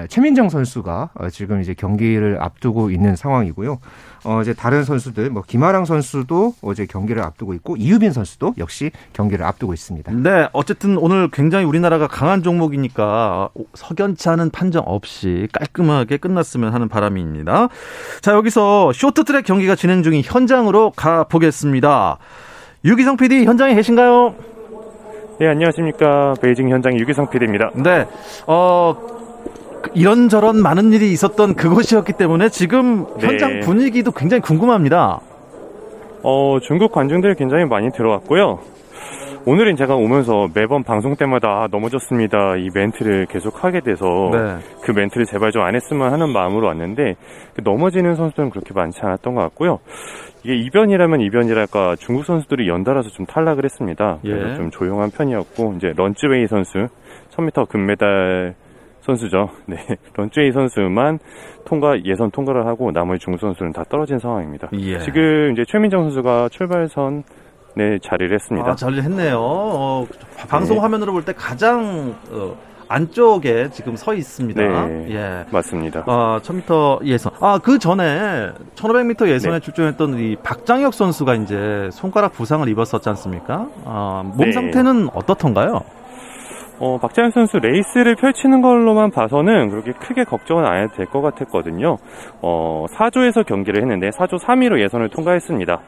최민정 0.09 0.49
선수가 0.49 1.11
어, 1.15 1.31
지금 1.31 1.61
이제 1.63 1.75
경기를 1.75 2.39
앞두고 2.41 2.91
있는 2.91 3.17
상황이고요. 3.17 3.79
어, 4.25 4.43
이제 4.43 4.53
다른 4.53 4.85
선수들, 4.85 5.31
뭐, 5.31 5.43
김아랑 5.47 5.85
선수도 5.85 6.55
어제 6.61 6.87
경기를 6.87 7.23
앞두고 7.23 7.55
있고, 7.55 7.77
이유빈 7.77 8.13
선수도 8.13 8.53
역시 8.59 8.91
경기를 9.13 9.47
앞두고 9.47 9.73
있습니다. 9.73 10.13
네, 10.13 10.49
어쨌든 10.53 10.99
오늘 10.99 11.31
굉장히 11.31 11.65
우리나라가 11.65 12.09
강한 12.09 12.43
종목이니까 12.43 13.51
석연치 13.75 14.29
않은 14.29 14.51
판정 14.51 14.83
없이 14.87 15.49
깔끔하게 15.53 16.19
끝났으면 16.19 16.75
하는 16.75 16.89
바람입니다. 16.89 17.69
자, 18.21 18.33
여기서 18.33 18.93
쇼트트랙 18.93 19.45
경기가 19.45 19.75
진행 19.77 20.03
중인 20.03 20.23
현장으로 20.25 20.91
가보겠습니다. 20.97 22.19
유기성 22.85 23.17
PD 23.17 23.45
현장에 23.45 23.75
계신가요? 23.75 24.58
네, 25.39 25.47
안녕하십니까. 25.47 26.35
베이징 26.43 26.69
현장 26.69 26.99
유기성 26.99 27.31
PD입니다. 27.31 27.71
네, 27.75 28.07
어, 28.49 28.97
이런저런 29.95 30.61
많은 30.61 30.93
일이 30.93 31.13
있었던 31.13 31.55
그곳이었기 31.55 32.15
때문에 32.15 32.49
지금 32.49 33.07
현장 33.21 33.53
네. 33.53 33.61
분위기도 33.61 34.11
굉장히 34.11 34.41
궁금합니다. 34.41 35.21
어, 36.25 36.59
중국 36.61 36.91
관중들 36.91 37.37
굉장히 37.37 37.67
많이 37.67 37.93
들어왔고요. 37.93 38.59
오늘은 39.49 39.77
제가 39.77 39.95
오면서 39.97 40.49
매번 40.55 40.83
방송 40.83 41.17
때마다 41.17 41.49
아, 41.49 41.69
넘어졌습니다. 41.71 42.57
이 42.59 42.69
멘트를 42.75 43.25
계속 43.31 43.65
하게 43.65 43.81
돼서 43.81 44.05
네. 44.31 44.59
그 44.83 44.91
멘트를 44.91 45.25
제발 45.25 45.53
좀 45.53 45.63
안 45.63 45.75
했으면 45.75 46.13
하는 46.13 46.31
마음으로 46.35 46.67
왔는데 46.67 47.17
그 47.57 47.63
넘어지는 47.65 48.15
선수들은 48.15 48.51
그렇게 48.51 48.75
많지 48.75 49.01
않았던 49.03 49.35
것 49.35 49.41
같고요. 49.41 49.79
이게 50.45 50.55
이변이라면 50.55 51.23
이변이랄까 51.23 51.97
중국 51.97 52.27
선수들이 52.27 52.69
연달아서 52.69 53.09
좀 53.09 53.25
탈락을 53.25 53.65
했습니다. 53.65 54.19
그래서 54.21 54.51
예. 54.51 54.55
좀 54.55 54.71
조용한 54.71 55.11
편이었고 55.13 55.77
이제 55.79 55.95
런츠웨이 55.97 56.47
선수 56.47 56.87
1000m 57.31 57.71
금메달 57.71 58.55
선수죠. 59.01 59.49
네. 59.65 59.77
런웨이 60.15 60.53
선수만 60.53 61.21
통과 61.65 61.99
예선 62.05 62.31
통과를 62.31 62.67
하고 62.67 62.93
나머지 62.93 63.21
중국 63.25 63.41
선수는 63.41 63.73
다 63.73 63.83
떨어진 63.89 64.19
상황입니다. 64.19 64.69
예. 64.75 64.99
지금 64.99 65.53
이제 65.53 65.65
최민정 65.67 66.03
선수가 66.03 66.51
출발선 66.51 67.25
네 67.75 67.99
자리를 68.03 68.35
했습니다. 68.35 68.71
아, 68.71 68.75
자리를 68.75 69.03
했네요. 69.05 69.37
어, 69.41 70.07
방송 70.49 70.77
네. 70.77 70.83
화면으로 70.83 71.13
볼 71.13 71.25
때 71.25 71.33
가장 71.33 72.15
어, 72.31 72.57
안쪽에 72.89 73.69
지금 73.71 73.97
서 73.97 74.15
있습니다. 74.15 74.61
네, 74.87 75.07
예. 75.11 75.45
맞습니다. 75.51 76.05
아, 76.07 76.41
1000m 76.43 77.05
예선. 77.05 77.33
아, 77.41 77.59
그 77.63 77.79
전에 77.79 78.49
1500m 78.75 79.29
예선에 79.29 79.55
네. 79.55 79.61
출전했던 79.61 80.19
이 80.19 80.37
박장혁 80.43 80.95
선수가 80.95 81.35
이제 81.37 81.89
손가락 81.93 82.33
부상을 82.33 82.67
입었었지 82.69 83.09
않습니까? 83.11 83.69
아, 83.85 84.23
몸 84.25 84.47
네. 84.47 84.53
상태는 84.53 85.11
어떻던가요? 85.15 85.83
어, 86.81 86.97
박자현 86.99 87.33
선수 87.33 87.59
레이스를 87.59 88.15
펼치는 88.17 88.63
걸로만 88.63 89.11
봐서는 89.11 89.69
그렇게 89.71 89.93
크게 89.93 90.25
걱정은 90.25 90.65
안 90.65 90.83
해도 90.85 90.95
될 90.97 91.07
것 91.07 91.21
같았거든요. 91.21 91.99
어, 92.41 92.87
4조에서 92.97 93.45
경기를 93.45 93.83
했는데 93.83 94.11
4조 94.11 94.39
3위로 94.41 94.81
예선을 94.81 95.09
통과했습니다. 95.11 95.81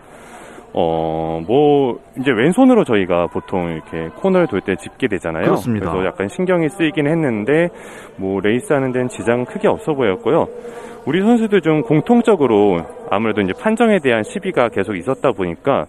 어, 0.73 1.41
뭐, 1.47 1.99
이제 2.19 2.31
왼손으로 2.31 2.85
저희가 2.85 3.27
보통 3.29 3.71
이렇게 3.71 4.09
코너를 4.21 4.47
돌때 4.47 4.77
짚게 4.77 5.09
되잖아요. 5.09 5.45
그렇습니다. 5.45 5.91
그래서 5.91 6.07
약간 6.07 6.29
신경이 6.29 6.69
쓰이긴 6.69 7.07
했는데, 7.07 7.69
뭐, 8.17 8.41
레이스 8.41 8.73
하는 8.73 8.93
데는 8.93 9.09
지장 9.09 9.45
크게 9.45 9.67
없어 9.67 9.95
보였고요. 9.95 10.47
우리 11.07 11.23
선수들 11.23 11.63
좀 11.63 11.83
공통적으로 11.83 12.83
아무래도 13.11 13.41
이제 13.41 13.53
판정에 13.59 13.99
대한 13.99 14.23
시비가 14.23 14.69
계속 14.69 14.97
있었다 14.97 15.33
보니까, 15.33 15.87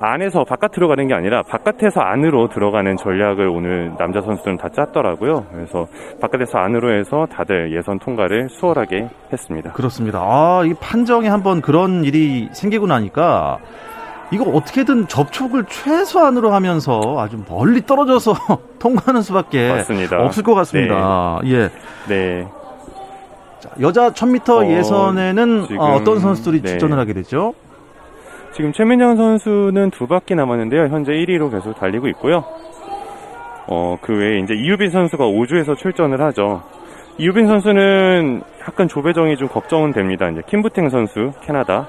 안에서 0.00 0.44
바깥으로 0.44 0.88
가는 0.88 1.08
게 1.08 1.14
아니라 1.14 1.42
바깥에서 1.42 2.00
안으로 2.00 2.48
들어가는 2.48 2.96
전략을 2.96 3.48
오늘 3.48 3.92
남자 3.98 4.20
선수들은 4.20 4.56
다 4.56 4.68
짰더라고요. 4.68 5.46
그래서 5.52 5.88
바깥에서 6.20 6.58
안으로 6.58 6.96
해서 6.96 7.26
다들 7.26 7.76
예선 7.76 7.98
통과를 7.98 8.48
수월하게 8.48 9.08
했습니다. 9.32 9.72
그렇습니다. 9.72 10.20
아, 10.22 10.62
이 10.64 10.74
판정에 10.74 11.28
한번 11.28 11.60
그런 11.60 12.04
일이 12.04 12.48
생기고 12.52 12.86
나니까 12.86 13.58
이거 14.30 14.44
어떻게든 14.44 15.08
접촉을 15.08 15.64
최소한으로 15.64 16.52
하면서 16.52 17.00
아주 17.18 17.42
멀리 17.48 17.84
떨어져서 17.84 18.34
통과하는 18.78 19.22
수밖에 19.22 19.68
맞습니다. 19.72 20.18
없을 20.22 20.42
것 20.44 20.54
같습니다. 20.54 21.40
네. 21.42 21.50
예. 21.50 21.70
네. 22.08 22.46
자, 23.58 23.70
여자 23.80 24.10
1000m 24.12 24.50
어, 24.50 24.70
예선에는 24.70 25.66
어, 25.78 26.04
떤 26.04 26.20
선수들이 26.20 26.62
네. 26.62 26.68
출전을 26.68 26.98
하게 26.98 27.14
되죠? 27.14 27.54
지금 28.52 28.72
최민정 28.72 29.16
선수는 29.16 29.90
두 29.90 30.06
바퀴 30.06 30.34
남았는데요. 30.34 30.88
현재 30.88 31.12
1위로 31.12 31.50
계속 31.50 31.74
달리고 31.78 32.08
있고요. 32.08 32.44
어, 33.66 33.96
그 34.00 34.16
외에 34.16 34.38
이제 34.40 34.54
이유빈 34.54 34.90
선수가 34.90 35.24
5주에서 35.24 35.76
출전을 35.76 36.20
하죠. 36.22 36.62
이유빈 37.18 37.46
선수는 37.46 38.42
약간 38.62 38.88
조배정이 38.88 39.36
좀 39.36 39.48
걱정은 39.48 39.92
됩니다. 39.92 40.28
이제 40.28 40.40
킴부팅 40.46 40.88
선수, 40.88 41.32
캐나다. 41.42 41.88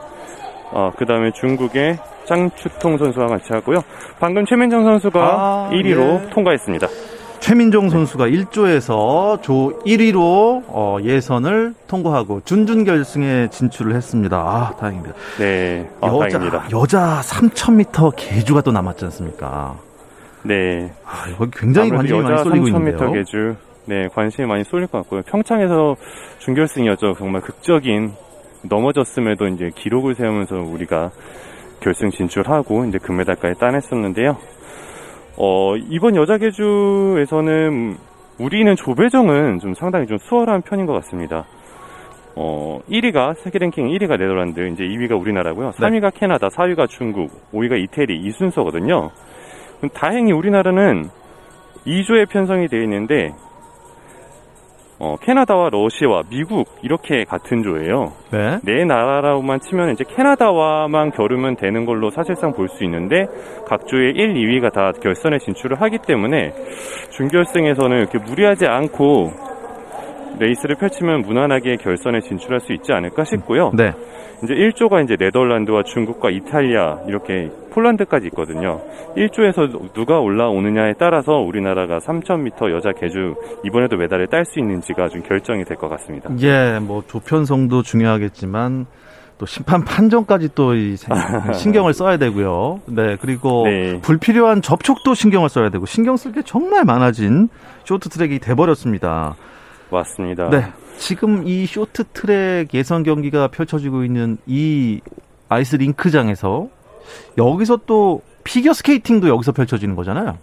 어, 0.71 0.91
그 0.97 1.05
다음에 1.05 1.31
중국의 1.31 1.97
짱추통 2.25 2.97
선수와 2.97 3.27
같이 3.27 3.53
하고요. 3.53 3.79
방금 4.19 4.45
최민정 4.45 4.83
선수가 4.83 5.19
아, 5.19 5.69
1위로 5.71 6.25
예. 6.25 6.29
통과했습니다. 6.29 6.87
최민종 7.39 7.89
선수가 7.89 8.27
1조에서 8.27 9.41
조 9.41 9.79
1위로 9.85 10.63
어, 10.67 10.97
예선을 11.01 11.73
통과하고 11.87 12.41
준준 12.45 12.83
결승에 12.83 13.47
진출을 13.49 13.95
했습니다. 13.95 14.37
아, 14.37 14.75
다행입니다. 14.77 15.15
네, 15.39 15.89
아, 16.01 16.07
여자, 16.07 16.27
다행입니다. 16.27 16.67
여자 16.71 17.21
3000m 17.23 18.13
계주가 18.15 18.61
또 18.61 18.71
남았지 18.71 19.05
않습니까? 19.05 19.77
네. 20.43 20.91
아, 21.05 21.25
여기 21.39 21.51
굉장히 21.51 21.89
관심이 21.89 22.21
많이 22.21 22.43
쏠리고 22.43 22.67
있는데요. 22.67 22.97
3000m 22.97 23.13
계주. 23.13 23.55
네, 23.85 24.07
관심이 24.13 24.47
많이 24.47 24.63
쏠릴 24.63 24.87
것 24.87 24.99
같고요. 24.99 25.21
평창에서 25.23 25.95
준결승이었죠. 26.39 27.15
정말 27.17 27.41
극적인 27.41 28.11
넘어졌음에도 28.63 29.47
이제 29.47 29.71
기록을 29.73 30.15
세우면서 30.15 30.57
우리가 30.57 31.11
결승 31.79 32.11
진출하고 32.11 32.85
이제 32.85 32.97
금메달까지 32.99 33.59
따냈었는데요. 33.59 34.37
어, 35.37 35.75
이번 35.77 36.15
여자 36.15 36.37
계주에서는 36.37 37.97
우리는 38.39 38.75
조배정은 38.75 39.59
좀 39.59 39.73
상당히 39.73 40.07
좀 40.07 40.17
수월한 40.17 40.61
편인 40.61 40.85
것 40.85 40.93
같습니다. 40.93 41.45
어, 42.35 42.79
1위가 42.89 43.35
세계 43.35 43.59
랭킹 43.59 43.87
1위가 43.87 44.17
네덜란드, 44.17 44.65
이제 44.67 44.83
2위가 44.83 45.19
우리나라고요. 45.19 45.71
3위가 45.71 46.13
캐나다, 46.13 46.47
4위가 46.47 46.87
중국, 46.87 47.29
5위가 47.51 47.77
이태리 47.83 48.17
이 48.17 48.31
순서거든요. 48.31 49.11
다행히 49.93 50.31
우리나라는 50.31 51.09
2조에 51.85 52.29
편성이 52.29 52.67
되어 52.67 52.81
있는데 52.83 53.33
어, 54.99 55.15
캐나다와 55.21 55.69
러시아와 55.69 56.23
미국 56.29 56.67
이렇게 56.81 57.23
같은 57.23 57.63
조예요. 57.63 58.11
네. 58.31 58.59
네 58.63 58.83
나라로만 58.85 59.59
치면 59.61 59.91
이제 59.91 60.03
캐나다와만 60.03 61.11
겨루면 61.11 61.55
되는 61.55 61.85
걸로 61.85 62.09
사실상 62.09 62.51
볼 62.53 62.69
수 62.69 62.83
있는데 62.83 63.25
각 63.65 63.87
조의 63.87 64.13
1, 64.15 64.33
2위가 64.35 64.71
다 64.71 64.91
결선에 65.01 65.39
진출을 65.39 65.81
하기 65.81 65.99
때문에 66.05 66.53
준결승에서는 67.11 67.97
이렇게 67.97 68.19
무리하지 68.19 68.67
않고 68.67 69.31
레이스를 70.39 70.75
펼치면 70.75 71.21
무난하게 71.21 71.77
결선에 71.77 72.21
진출할 72.21 72.59
수 72.61 72.73
있지 72.73 72.91
않을까 72.93 73.23
싶고요. 73.25 73.71
네. 73.73 73.91
이제 74.43 74.53
1조가 74.53 75.03
이제 75.03 75.17
네덜란드와 75.19 75.83
중국과 75.83 76.29
이탈리아 76.29 76.99
이렇게 77.07 77.49
폴란드까지 77.71 78.27
있거든요. 78.27 78.79
1조에서 79.17 79.91
누가 79.93 80.19
올라오느냐에 80.19 80.93
따라서 80.97 81.33
우리나라가 81.33 81.97
3000m 81.97 82.73
여자 82.73 82.91
개주 82.93 83.35
이번에도 83.65 83.97
메달을 83.97 84.27
딸 84.27 84.45
수 84.45 84.59
있는지가 84.59 85.09
좀 85.09 85.23
결정이 85.23 85.65
될 85.65 85.75
것 85.75 85.89
같습니다. 85.89 86.29
예, 86.41 86.79
뭐 86.81 87.03
조편성도 87.05 87.81
중요하겠지만 87.83 88.85
또 89.37 89.45
심판 89.45 89.83
판정까지 89.83 90.49
또 90.55 90.73
신경을 91.53 91.93
써야 91.93 92.17
되고요. 92.17 92.79
네, 92.87 93.17
그리고 93.19 93.63
네. 93.65 93.99
불필요한 94.01 94.61
접촉도 94.61 95.13
신경을 95.15 95.49
써야 95.49 95.69
되고 95.69 95.85
신경 95.85 96.15
쓸 96.17 96.31
게 96.31 96.41
정말 96.43 96.85
많아진 96.85 97.49
쇼트트랙이 97.85 98.39
돼버렸습니다. 98.39 99.35
맞습니다. 99.91 100.49
네. 100.49 100.65
지금 100.97 101.47
이 101.47 101.65
쇼트 101.65 102.05
트랙 102.13 102.73
예선 102.73 103.03
경기가 103.03 103.47
펼쳐지고 103.47 104.03
있는 104.03 104.37
이 104.45 105.01
아이스 105.47 105.77
링크장에서 105.77 106.67
여기서 107.37 107.79
또 107.85 108.21
피겨 108.43 108.73
스케이팅도 108.73 109.29
여기서 109.29 109.51
펼쳐지는 109.51 109.95
거잖아요. 109.95 110.37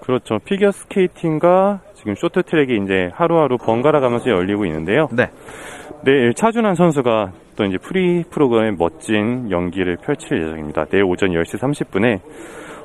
그렇죠. 0.00 0.38
피겨 0.44 0.72
스케이팅과 0.72 1.80
지금 1.94 2.14
쇼트 2.14 2.42
트랙이 2.42 2.82
이제 2.84 3.10
하루하루 3.14 3.58
번갈아 3.58 4.00
가면서 4.00 4.30
열리고 4.30 4.64
있는데요. 4.66 5.08
네. 5.12 5.30
내일 6.02 6.34
차준환 6.34 6.74
선수가 6.74 7.32
또 7.56 7.64
이제 7.64 7.76
프리 7.76 8.24
프로그램의 8.30 8.76
멋진 8.78 9.50
연기를 9.50 9.96
펼칠 9.96 10.42
예정입니다. 10.42 10.86
내일 10.86 11.04
오전 11.04 11.30
10시 11.30 11.58
30분에 11.58 12.20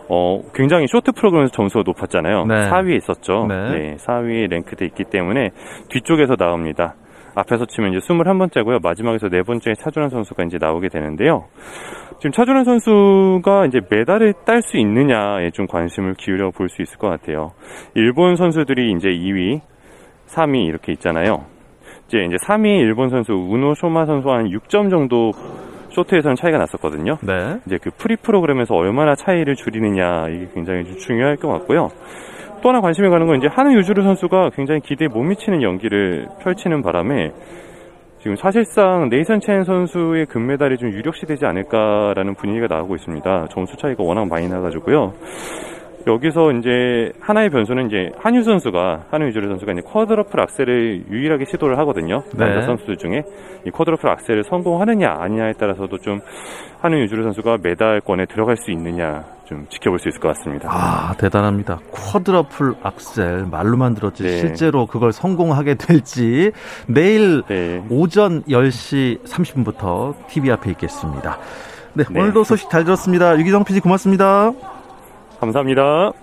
어, 0.10 0.42
굉장히 0.54 0.88
쇼트 0.88 1.14
프로그램에서 1.14 1.52
점수가 1.52 1.84
높았잖아요. 1.86 2.46
네. 2.46 2.70
4위에 2.70 2.96
있었죠. 2.98 3.48
네. 3.48 3.70
네 3.72 3.96
4위에 3.98 4.50
랭크돼 4.50 4.86
있기 4.86 5.06
때문에 5.06 5.50
뒤쪽에서 5.90 6.36
나옵니다. 6.36 6.96
앞에서 7.36 7.66
치면 7.66 7.94
이제 7.94 8.00
21번째고요. 8.08 8.82
마지막에서 8.82 9.28
네 9.30 9.42
번째에 9.42 9.74
차준환 9.74 10.10
선수가 10.10 10.44
이제 10.46 10.58
나오게 10.60 10.88
되는데요. 10.90 11.46
지금 12.20 12.32
차준환 12.32 12.64
선수가 12.64 13.66
이제 13.66 13.82
메달을 13.90 14.34
딸 14.46 14.62
수 14.62 14.78
있느냐에 14.78 15.52
좀 15.52 15.68
관심을 15.68 16.14
기울여 16.14 16.52
볼 16.52 16.70
수 16.70 16.82
있을 16.82 16.98
것 16.98 17.10
같아요. 17.10 17.52
일본 17.94 18.36
선수들이 18.38 18.92
이제 18.94 19.10
2위, 19.10 19.60
3위 20.28 20.66
이렇게 20.66 20.94
있잖아요. 20.94 21.44
이제 22.08 22.20
이제 22.20 22.38
3위 22.48 22.68
일본 22.80 23.10
선수 23.10 23.34
우노 23.34 23.74
쇼마 23.76 24.06
선수와 24.06 24.38
한 24.38 24.50
6점 24.50 24.90
정도 24.90 25.32
쇼트에서는 25.96 26.36
차이가 26.36 26.58
났었거든요. 26.58 27.18
네. 27.22 27.60
이제 27.66 27.78
그 27.82 27.90
프리 27.98 28.16
프로그램에서 28.18 28.76
얼마나 28.76 29.16
차이를 29.16 29.56
줄이느냐 29.56 30.28
이게 30.30 30.48
굉장히 30.54 30.84
중요할 30.98 31.38
것 31.38 31.48
같고요. 31.48 31.90
또 32.62 32.70
하나 32.70 32.82
관심이 32.82 33.10
가는 33.10 33.26
건 33.28 33.38
이제 33.38 33.48
하는 33.50 33.74
유주르 33.74 34.04
선수가 34.04 34.52
굉장히 34.56 34.82
기대에 34.82 35.08
못 35.08 35.24
미치는 35.24 35.62
연기를 35.62 36.28
펼치는 36.42 36.82
바람에 36.82 37.32
지금 38.20 38.36
사실상 38.36 39.10
네이선 39.10 39.40
첸 39.40 39.64
선수의 39.64 40.26
금메달이 40.26 40.78
좀 40.78 40.92
유력시되지 40.92 41.46
않을까라는 41.46 42.34
분위기가 42.34 42.66
나오고 42.68 42.96
있습니다. 42.96 43.48
점수 43.52 43.78
차이가 43.78 44.04
워낙 44.04 44.28
많이 44.28 44.50
나가지고요. 44.50 45.14
여기서 46.08 46.52
이제 46.52 47.12
하나의 47.20 47.50
변수는 47.50 47.88
이제 47.88 48.12
한유 48.20 48.44
선수가 48.44 49.06
한유 49.10 49.28
유주르 49.28 49.48
선수가 49.48 49.72
이제 49.72 49.82
쿼드러플 49.82 50.40
악셀을 50.40 51.06
유일하게 51.10 51.46
시도를 51.46 51.80
하거든요. 51.80 52.24
네. 52.34 52.46
남자 52.46 52.62
선수들 52.68 52.98
중에 52.98 53.24
이 53.66 53.72
쿼드러플 53.72 54.08
악셀을 54.10 54.44
성공하느냐 54.44 55.16
아니냐에 55.20 55.54
따라서도 55.54 55.98
좀 56.00 56.20
한유 56.80 57.02
유주르 57.02 57.24
선수가 57.24 57.58
메달권에 57.64 58.26
들어갈 58.28 58.56
수 58.58 58.72
있느냐 58.72 59.24
좀 59.46 59.66
지켜볼 59.70 60.00
수 60.00 60.10
있을 60.10 60.20
것 60.20 60.30
같습니다. 60.30 60.70
아 60.72 61.14
대단합니다. 61.18 61.80
쿼드러플 61.92 62.76
악셀 62.84 63.48
말로만 63.50 63.96
들었지 63.96 64.24
네. 64.24 64.38
실제로 64.38 64.86
그걸 64.86 65.12
성공하게 65.12 65.76
될지 65.76 66.52
내일 66.88 67.42
네. 67.48 67.84
오전 67.90 68.44
10시 68.44 69.24
30분부터 69.24 70.14
TV 70.28 70.52
앞에 70.52 70.70
있겠습니다. 70.72 71.40
네, 71.94 72.04
네. 72.10 72.20
오늘도 72.20 72.44
소식 72.44 72.70
잘 72.70 72.84
들었습니다. 72.84 73.40
유기정 73.40 73.64
PD 73.64 73.80
고맙습니다. 73.80 74.52
감사합니다. 75.40 76.14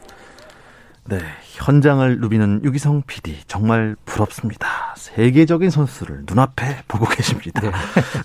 네, 1.05 1.19
현장을 1.55 2.21
누비는 2.21 2.63
유기성 2.65 3.03
PD 3.07 3.41
정말 3.47 3.97
부럽습니다. 4.05 4.95
세계적인 4.97 5.71
선수를 5.71 6.23
눈앞에 6.27 6.83
보고 6.87 7.07
계십니다. 7.07 7.61
네, 7.61 7.71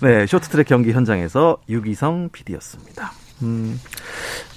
네 0.20 0.26
쇼트트랙 0.26 0.66
경기 0.66 0.92
현장에서 0.92 1.58
유기성 1.68 2.30
PD였습니다. 2.32 3.12
음, 3.42 3.80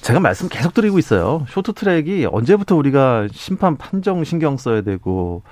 제가 0.02 0.20
말씀 0.20 0.50
계속 0.50 0.74
드리고 0.74 1.00
있어요. 1.00 1.46
쇼트트랙이 1.50 2.28
언제부터 2.32 2.76
우리가 2.76 3.28
심판 3.32 3.78
판정 3.78 4.24
신경 4.24 4.58
써야 4.58 4.82
되고 4.82 5.44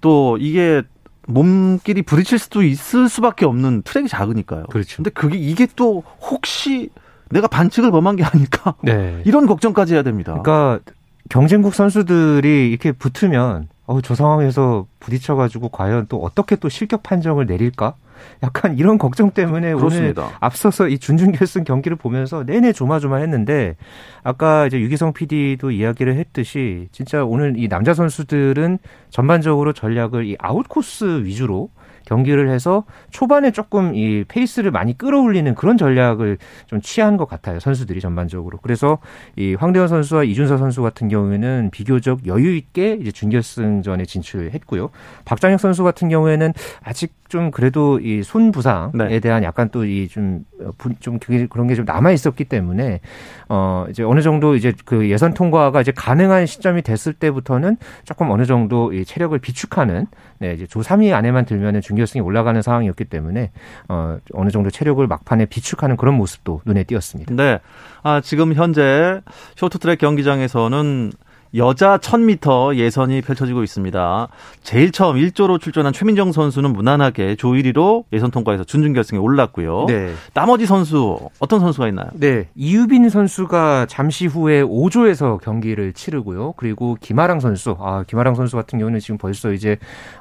또 0.00 0.36
이게 0.38 0.82
몸끼리 1.26 2.02
부딪힐 2.02 2.38
수도 2.38 2.62
있을 2.62 3.08
수밖에 3.08 3.44
없는 3.46 3.82
트랙이 3.82 4.08
작으니까요. 4.08 4.64
그렇죠. 4.64 4.96
근데 4.96 5.10
그게 5.10 5.38
이게 5.38 5.66
또 5.76 6.02
혹시 6.20 6.90
내가 7.32 7.48
반칙을 7.48 7.90
범한 7.90 8.16
게 8.16 8.24
아닐까? 8.24 8.74
네. 8.82 9.22
이런 9.24 9.46
걱정까지 9.46 9.94
해야 9.94 10.02
됩니다. 10.02 10.38
그러니까 10.42 10.80
경쟁국 11.28 11.74
선수들이 11.74 12.70
이렇게 12.70 12.92
붙으면 12.92 13.68
어, 13.86 14.00
저 14.00 14.14
상황에서 14.14 14.86
부딪혀가지고 15.00 15.70
과연 15.70 16.06
또 16.08 16.22
어떻게 16.22 16.56
또 16.56 16.68
실격 16.68 17.02
판정을 17.02 17.46
내릴까? 17.46 17.94
약간 18.42 18.78
이런 18.78 18.98
걱정 18.98 19.32
때문에 19.32 19.74
그렇습니다. 19.74 20.22
오늘 20.22 20.34
앞서서 20.38 20.88
이 20.88 20.98
준준결승 20.98 21.64
경기를 21.64 21.96
보면서 21.96 22.44
내내 22.44 22.72
조마조마했는데 22.72 23.76
아까 24.22 24.66
이제 24.66 24.80
유기성 24.80 25.12
PD도 25.12 25.72
이야기를 25.72 26.16
했듯이 26.16 26.88
진짜 26.92 27.24
오늘 27.24 27.54
이 27.56 27.68
남자 27.68 27.94
선수들은 27.94 28.78
전반적으로 29.10 29.72
전략을 29.72 30.26
이 30.26 30.36
아웃 30.38 30.68
코스 30.68 31.24
위주로 31.24 31.70
경기를 32.06 32.48
해서 32.50 32.84
초반에 33.10 33.50
조금 33.50 33.94
이 33.94 34.24
페이스를 34.26 34.70
많이 34.70 34.96
끌어올리는 34.96 35.54
그런 35.54 35.76
전략을 35.76 36.38
좀 36.66 36.80
취한 36.80 37.16
것 37.16 37.26
같아요. 37.28 37.60
선수들이 37.60 38.00
전반적으로. 38.00 38.58
그래서 38.62 38.98
이 39.36 39.54
황대헌 39.54 39.88
선수와 39.88 40.24
이준서 40.24 40.58
선수 40.58 40.82
같은 40.82 41.08
경우에는 41.08 41.70
비교적 41.72 42.26
여유 42.26 42.54
있게 42.56 42.98
이제 43.00 43.10
준결승전에 43.12 44.04
진출했고요. 44.04 44.90
박장혁 45.24 45.60
선수 45.60 45.84
같은 45.84 46.08
경우에는 46.08 46.52
아직 46.82 47.14
좀 47.28 47.50
그래도 47.50 47.98
이 48.00 48.22
손 48.22 48.52
부상에 48.52 48.90
네. 48.94 49.20
대한 49.20 49.42
약간 49.42 49.68
또 49.70 49.84
이 49.84 50.06
좀좀 50.08 50.94
좀 51.00 51.18
그런 51.48 51.66
게 51.66 51.74
좀 51.74 51.84
남아 51.86 52.10
있었기 52.12 52.44
때문에 52.44 53.00
어 53.48 53.86
이제 53.90 54.02
어느 54.02 54.20
정도 54.20 54.54
이제 54.54 54.72
그 54.84 55.08
예선 55.10 55.32
통과가 55.34 55.80
이제 55.80 55.92
가능한 55.92 56.46
시점이 56.46 56.82
됐을 56.82 57.12
때부터는 57.14 57.76
조금 58.04 58.30
어느 58.30 58.44
정도 58.44 58.92
이 58.92 59.04
체력을 59.04 59.36
비축하는 59.38 60.06
네 60.38 60.52
이제 60.54 60.66
조 60.66 60.80
3위 60.80 61.12
안에만 61.14 61.44
들면은 61.46 61.80
준결승에 61.92 62.22
올라가는 62.22 62.60
상황이었기 62.60 63.04
때문에 63.04 63.50
어 63.88 64.18
어느 64.32 64.50
정도 64.50 64.70
체력을 64.70 65.06
막판에 65.06 65.46
비축하는 65.46 65.96
그런 65.96 66.14
모습도 66.14 66.62
눈에 66.64 66.84
띄었습니다. 66.84 67.34
네. 67.34 67.60
아 68.02 68.20
지금 68.20 68.54
현재 68.54 69.20
쇼트트랙 69.56 69.98
경기장에서는 69.98 71.12
여자 71.54 71.98
1000m 71.98 72.76
예선이 72.76 73.20
펼쳐지고 73.20 73.62
있습니다. 73.62 74.28
제일 74.62 74.90
처음 74.90 75.16
1조로 75.16 75.60
출전한 75.60 75.92
최민정 75.92 76.32
선수는 76.32 76.72
무난하게 76.72 77.36
조 77.36 77.48
1위로 77.48 78.04
예선 78.12 78.30
통과해서 78.30 78.64
준준결승에 78.64 79.18
올랐고요. 79.18 79.84
네. 79.86 80.12
나머지 80.32 80.64
선수 80.64 81.18
어떤 81.40 81.60
선수가 81.60 81.88
있나요? 81.88 82.06
네. 82.14 82.48
이유빈 82.54 83.10
선수가 83.10 83.86
잠시 83.88 84.26
후에 84.26 84.62
5조에서 84.62 85.38
경기를 85.42 85.92
치르고요. 85.92 86.52
그리고 86.56 86.96
김아랑 87.00 87.40
선수, 87.40 87.76
아, 87.78 88.04
김아랑 88.06 88.34
선수 88.34 88.56
같은 88.56 88.78
경우는 88.78 89.00
지금 89.00 89.18
벌써 89.18 89.52
이제 89.52 89.76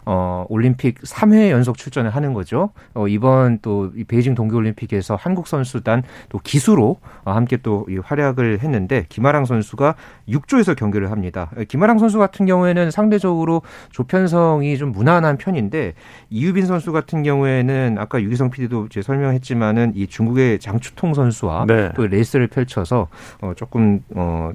어 0.06 0.46
올림픽 0.50 1.02
3회 1.02 1.50
연속 1.52 1.78
출전을 1.78 2.12
하는 2.12 2.34
거죠. 2.34 2.72
어 2.94 3.08
이번 3.08 3.60
또 3.62 3.92
베이징 4.08 4.36
동계 4.36 4.56
올림픽에서 4.56 5.16
한국 5.16 5.48
선수단 5.48 6.04
또 6.30 6.40
기수로 6.40 6.98
어, 7.24 7.32
함께 7.32 7.56
또 7.58 7.88
활약을 8.04 8.60
했는데 8.60 9.06
김아랑 9.08 9.46
선수가 9.46 9.96
6조에서 10.28 10.76
경기를 10.76 11.10
합니다. 11.10 11.21
합니다. 11.22 11.52
김아랑 11.68 12.00
선수 12.00 12.18
같은 12.18 12.46
경우에는 12.46 12.90
상대적으로 12.90 13.62
조편성이 13.92 14.78
좀 14.78 14.92
무난한 14.92 15.38
편인데 15.38 15.94
이유빈 16.30 16.66
선수 16.66 16.92
같은 16.92 17.22
경우에는 17.22 17.98
아까 18.00 18.22
유기성 18.22 18.50
PD도 18.50 18.88
이제 18.88 19.02
설명했지만은 19.02 19.94
이 19.96 20.08
중국의 20.08 20.60
장추통 20.60 21.14
선수와 21.14 21.66
네. 21.68 21.92
또 21.96 22.08
레이스를 22.08 22.48
펼쳐서 22.48 23.08
어 23.42 23.54
조금 23.56 24.04
어 24.16 24.52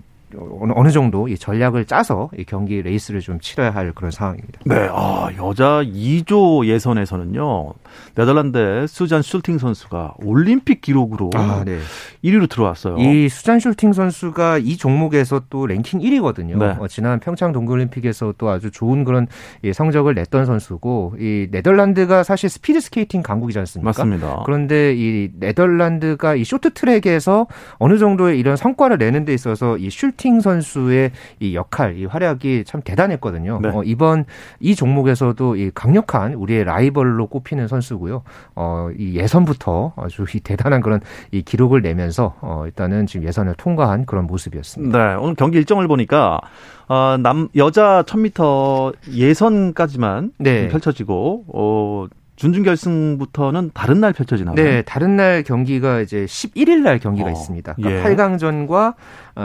어느 0.75 0.90
정도 0.90 1.29
이 1.29 1.37
전략을 1.37 1.85
짜서 1.87 2.31
이 2.38 2.44
경기 2.44 2.83
레이스를 2.83 3.20
좀 3.20 3.38
치러야 3.40 3.70
할 3.70 3.92
그런 3.92 4.11
상황입니다. 4.11 4.61
네, 4.64 4.88
아, 4.90 5.29
여자 5.38 5.83
2조 5.83 6.66
예선에서는요. 6.66 7.72
네덜란드 8.14 8.87
수잔 8.88 9.22
슐팅 9.22 9.59
선수가 9.59 10.14
올림픽 10.22 10.81
기록으로 10.81 11.31
아, 11.35 11.62
네. 11.64 11.79
1위로 12.25 12.49
들어왔어요. 12.49 12.99
이 12.99 13.29
수잔 13.29 13.61
슐팅 13.61 13.92
선수가 13.92 14.59
이 14.59 14.77
종목에서 14.77 15.42
또 15.51 15.66
랭킹 15.66 16.01
1위거든요. 16.01 16.59
네. 16.59 16.77
어, 16.79 16.88
지난 16.88 17.20
평창 17.20 17.53
동계올림픽에서 17.53 18.35
또 18.38 18.49
아주 18.49 18.70
좋은 18.70 19.05
그런 19.05 19.27
예, 19.64 19.72
성적을 19.72 20.14
냈던 20.14 20.46
선수고 20.46 21.14
이 21.18 21.49
네덜란드가 21.51 22.22
사실 22.22 22.49
스피드 22.49 22.81
스케이팅 22.81 23.22
강국이지 23.22 23.59
않습니까? 23.61 23.88
맞습니다. 23.88 24.42
그런데 24.44 24.94
이 24.96 25.31
네덜란드가 25.38 26.35
이 26.35 26.44
쇼트트랙에서 26.44 27.46
어느 27.79 27.99
정도의 27.99 28.38
이런 28.38 28.57
성과를 28.57 28.99
내는 28.99 29.25
데 29.25 29.33
있어서 29.35 29.77
이 29.79 29.90
슐팅 29.90 30.25
선수의 30.40 31.12
이 31.40 31.54
역할, 31.54 31.96
이 31.96 32.04
활약이 32.04 32.64
참 32.66 32.82
대단했거든요. 32.82 33.60
네. 33.62 33.68
어, 33.70 33.82
이번 33.84 34.26
이 34.60 34.74
종목에서도 34.74 35.56
이 35.56 35.70
강력한 35.74 36.34
우리의 36.34 36.64
라이벌로 36.64 37.28
꼽히는 37.28 37.68
선수 37.68 37.86
선수고요. 37.86 38.22
어, 38.54 38.88
이 38.96 39.16
예선부터 39.16 39.94
아주 39.96 40.24
이 40.34 40.40
대단한 40.40 40.80
그런 40.80 41.00
이 41.30 41.42
기록을 41.42 41.82
내면서 41.82 42.34
어, 42.40 42.64
일단은 42.66 43.06
지금 43.06 43.26
예선을 43.26 43.54
통과한 43.56 44.06
그런 44.06 44.26
모습이었습니다. 44.26 44.98
네, 44.98 45.14
오늘 45.14 45.34
경기 45.34 45.58
일정을 45.58 45.88
보니까 45.88 46.40
어, 46.88 47.16
남 47.18 47.48
여자 47.56 48.02
1000m 48.06 48.94
예선까지만 49.12 50.32
네. 50.38 50.68
펼쳐지고 50.68 51.44
어 51.48 52.06
준준 52.36 52.64
결승부터는 52.64 53.70
다른 53.72 54.00
날 54.00 54.12
펼쳐지나요? 54.12 54.54
네, 54.54 54.82
다른 54.82 55.16
날 55.16 55.42
경기가 55.42 56.00
이제 56.00 56.26
11일 56.26 56.82
날 56.82 56.98
경기가 56.98 57.28
어, 57.28 57.32
있습니다. 57.32 57.74
그러니까 57.74 58.10
예. 58.10 58.14
8강전과 58.14 58.72
어, 58.72 58.94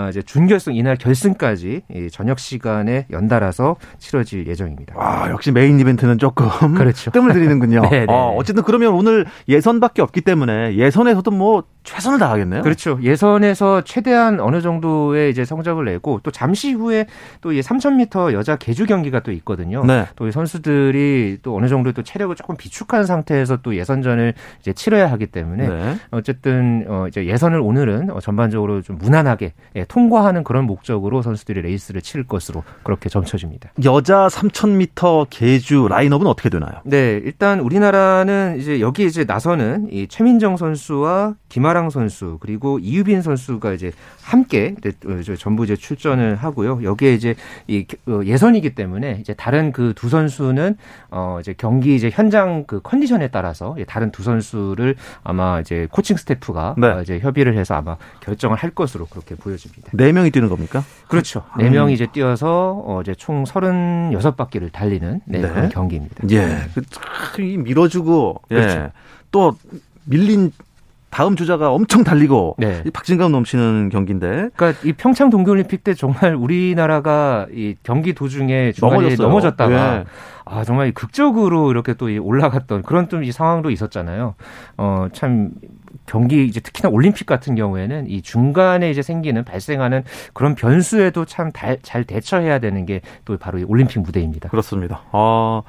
이제 0.09 0.21
준결승 0.21 0.75
이날 0.75 0.95
결승까지 0.95 1.81
이 1.93 2.07
저녁 2.11 2.39
시간에 2.39 3.05
연달아서 3.11 3.75
치러질 3.97 4.47
예정입니다. 4.47 4.95
아, 4.97 5.29
역시 5.29 5.51
메인 5.51 5.79
이벤트는 5.79 6.17
조금 6.17 6.75
그렇죠. 6.75 7.11
뜸을 7.11 7.33
들이는군요. 7.33 7.81
네, 7.91 8.05
네. 8.05 8.05
어, 8.07 8.35
어쨌든 8.37 8.63
그러면 8.63 8.93
오늘 8.93 9.25
예선밖에 9.47 10.01
없기 10.01 10.21
때문에 10.21 10.75
예선에서도 10.75 11.29
뭐 11.31 11.63
최선을 11.83 12.19
다하겠네요. 12.19 12.61
그렇죠. 12.61 12.99
예선에서 13.01 13.81
최대한 13.81 14.39
어느 14.39 14.61
정도의 14.61 15.31
이제 15.31 15.43
성적을 15.43 15.85
내고 15.85 16.19
또 16.23 16.31
잠시 16.31 16.73
후에 16.73 17.07
또이 17.41 17.59
3000m 17.61 18.33
여자 18.33 18.55
계주 18.55 18.85
경기가 18.85 19.21
또 19.21 19.31
있거든요. 19.31 19.83
네. 19.85 20.05
또이 20.15 20.31
선수들이 20.31 21.39
또 21.41 21.55
어느 21.55 21.67
정도 21.67 21.91
또 21.91 22.03
체력을 22.03 22.35
조금 22.35 22.55
비축한 22.55 23.05
상태에서 23.05 23.57
또 23.57 23.75
예선전을 23.75 24.35
이제 24.59 24.73
치러야 24.73 25.11
하기 25.11 25.27
때문에 25.27 25.67
네. 25.67 25.95
어쨌든 26.11 26.85
어 26.87 27.07
이제 27.07 27.25
예선을 27.25 27.59
오늘은 27.59 28.11
어, 28.11 28.19
전반적으로 28.19 28.81
좀 28.81 28.97
무난하게 28.97 29.53
예, 29.81 29.85
통과하는 29.85 30.43
그런 30.43 30.65
목적으로 30.65 31.21
선수들이 31.21 31.61
레이스를 31.61 32.01
치를 32.01 32.25
것으로 32.25 32.63
그렇게 32.83 33.09
점쳐집니다. 33.09 33.71
여자 33.83 34.27
3000m 34.27 35.27
계주 35.29 35.87
라인업은 35.89 36.27
어떻게 36.27 36.49
되나요? 36.49 36.73
네, 36.83 37.21
일단 37.23 37.59
우리나라는 37.59 38.57
이제 38.59 38.79
여기 38.81 39.05
이제 39.05 39.23
나서는 39.23 39.91
이 39.91 40.07
최민정 40.07 40.57
선수와 40.57 41.35
김아랑 41.49 41.89
선수 41.89 42.37
그리고 42.39 42.79
이유빈 42.79 43.21
선수가 43.21 43.73
이제 43.73 43.91
함께 44.23 44.75
전부 45.37 45.63
이제 45.63 45.75
출전을 45.75 46.35
하고요. 46.35 46.81
여기에 46.83 47.13
이제 47.13 47.35
이 47.67 47.85
어, 48.07 48.21
예선이기 48.23 48.75
때문에 48.75 49.17
이제 49.21 49.33
다른 49.33 49.71
그 49.71 49.91
두 50.01 50.09
선수는 50.09 50.77
어 51.11 51.37
이제 51.39 51.53
경기 51.55 51.95
이제 51.95 52.09
현장 52.11 52.63
그 52.65 52.79
컨디션에 52.81 53.27
따라서 53.27 53.75
다른 53.87 54.11
두 54.11 54.23
선수를 54.23 54.95
아마 55.23 55.59
이제 55.59 55.87
코칭 55.91 56.17
스태프가 56.17 56.75
네. 56.79 56.87
어, 56.87 57.01
이제 57.01 57.19
협의를 57.19 57.55
해서 57.55 57.75
아마 57.75 57.97
결정을 58.21 58.57
할 58.57 58.71
것으로 58.71 59.05
그렇게 59.05 59.35
보여집니다. 59.35 59.70
네 59.93 60.11
명이 60.11 60.31
뛰는 60.31 60.49
겁니까? 60.49 60.83
그렇죠. 61.07 61.43
네 61.57 61.67
음. 61.67 61.73
명이 61.73 61.93
이제 61.93 62.07
뛰어서 62.11 62.81
어 62.85 63.01
이제 63.01 63.13
총 63.15 63.43
36바퀴를 63.43 64.71
달리는 64.71 65.21
네, 65.25 65.41
네. 65.41 65.69
경기입니다. 65.69 66.15
예. 66.31 66.57
그, 67.33 67.41
밀어주고 67.41 68.41
예. 68.51 68.55
그렇죠. 68.55 68.89
또 69.31 69.55
밀린 70.05 70.51
다음 71.09 71.35
주자가 71.35 71.71
엄청 71.73 72.05
달리고 72.05 72.55
네. 72.57 72.83
박진감 72.93 73.33
넘치는 73.33 73.89
경기인데. 73.89 74.49
그러니까 74.55 74.79
이 74.85 74.93
평창 74.93 75.29
동계올림픽 75.29 75.83
때 75.83 75.93
정말 75.93 76.35
우리나라가 76.35 77.47
이 77.51 77.75
경기 77.83 78.13
도중에 78.13 78.71
중간에 78.71 79.15
넘어졌다가 79.15 79.97
네. 79.97 80.03
아 80.45 80.63
정말 80.63 80.93
극적으로 80.93 81.69
이렇게 81.71 81.93
또 81.93 82.05
올라갔던 82.05 82.83
그런 82.83 83.09
좀 83.09 83.23
이 83.23 83.31
상황도 83.31 83.71
있었잖아요. 83.71 84.35
어참 84.77 85.51
경기 86.11 86.45
이제 86.45 86.59
특히나 86.59 86.89
올림픽 86.89 87.25
같은 87.25 87.55
경우에는 87.55 88.09
이 88.09 88.21
중간에 88.21 88.89
이제 88.91 89.01
생기는 89.01 89.45
발생하는 89.45 90.03
그런 90.33 90.55
변수에도 90.55 91.23
참 91.25 91.51
잘 91.53 92.03
대처해야 92.03 92.59
되는 92.59 92.85
게 92.85 92.99
또 93.23 93.37
바로 93.37 93.59
이 93.59 93.63
올림픽 93.63 93.99
무대입니다. 93.99 94.49
그렇습니다. 94.49 95.03
아, 95.13 95.61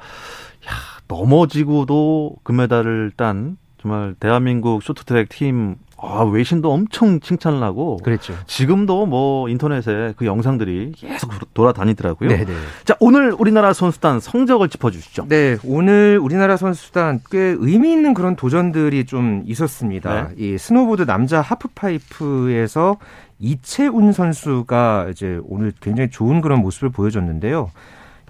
야, 0.67 0.71
넘어지고도 1.07 2.35
금메달을 2.43 3.13
딴 3.15 3.57
정말 3.81 4.15
대한민국 4.19 4.83
쇼트트랙 4.83 5.29
팀 5.29 5.75
아, 6.05 6.23
외신도 6.23 6.71
엄청 6.71 7.21
칭찬을 7.21 7.63
하고 7.63 7.97
그랬죠. 8.03 8.33
지금도 8.45 9.05
뭐 9.05 9.47
인터넷에 9.47 10.13
그 10.17 10.25
영상들이 10.25 10.91
계속 10.97 11.31
돌아다니더라고요. 11.53 12.29
네네. 12.29 12.45
네. 12.45 12.53
자, 12.83 12.95
오늘 12.99 13.33
우리나라 13.37 13.71
선수단 13.71 14.19
성적을 14.19 14.67
짚어 14.67 14.91
주시죠. 14.91 15.25
네, 15.29 15.57
오늘 15.63 16.19
우리나라 16.21 16.57
선수단 16.57 17.21
꽤 17.31 17.55
의미 17.57 17.93
있는 17.93 18.13
그런 18.13 18.35
도전들이 18.35 19.05
좀 19.05 19.43
있었습니다. 19.45 20.29
네. 20.29 20.35
이 20.37 20.57
스노보드 20.57 21.05
남자 21.05 21.39
하프파이프에서 21.39 22.97
이채운 23.39 24.11
선수가 24.11 25.07
이제 25.11 25.39
오늘 25.43 25.71
굉장히 25.79 26.09
좋은 26.09 26.41
그런 26.41 26.59
모습을 26.59 26.89
보여줬는데요. 26.89 27.71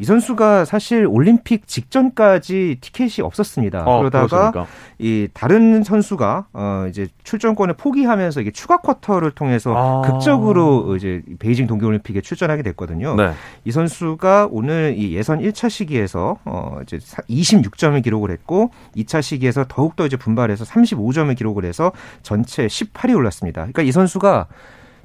이 0.04 0.06
선수가 0.06 0.66
사실 0.66 1.08
올림픽 1.08 1.66
직전까지 1.66 2.80
티켓이 2.82 3.22
없었습니다. 3.22 3.86
어, 3.86 4.00
그러다가 4.00 4.52
그렇습니까? 4.52 4.68
이 5.00 5.30
다른 5.34 5.82
선수가 5.82 6.48
어 6.52 6.86
이제 6.90 7.08
출전권을 7.24 7.76
포기하면서 7.76 8.42
이게 8.42 8.52
추가 8.52 8.80
쿼터를 8.82 9.32
통해서 9.32 9.74
아. 9.74 10.02
극적으로 10.02 10.98
이제 10.98 11.22
베이징 11.40 11.68
동계 11.68 11.86
올림픽에 11.86 12.20
출전하게 12.20 12.64
됐거든요. 12.64 13.16
네. 13.16 13.32
이 13.64 13.72
선수가 13.72 14.50
오늘 14.52 14.96
이 14.98 15.16
예선 15.16 15.40
1차 15.40 15.70
시기에서 15.70 16.38
어 16.44 16.80
이제 16.84 16.98
26점을 16.98 18.04
기록을 18.04 18.30
했고 18.32 18.72
2차 18.98 19.22
시기에서 19.22 19.64
더욱더 19.70 20.06
이제 20.06 20.18
분발해서 20.18 20.66
35점을 20.66 21.34
기록을 21.38 21.64
해서 21.64 21.94
전체 22.24 22.68
18위 22.68 23.16
올랐습니다. 23.16 23.62
그러니까 23.62 23.84
이 23.84 23.94
선수가 23.94 24.48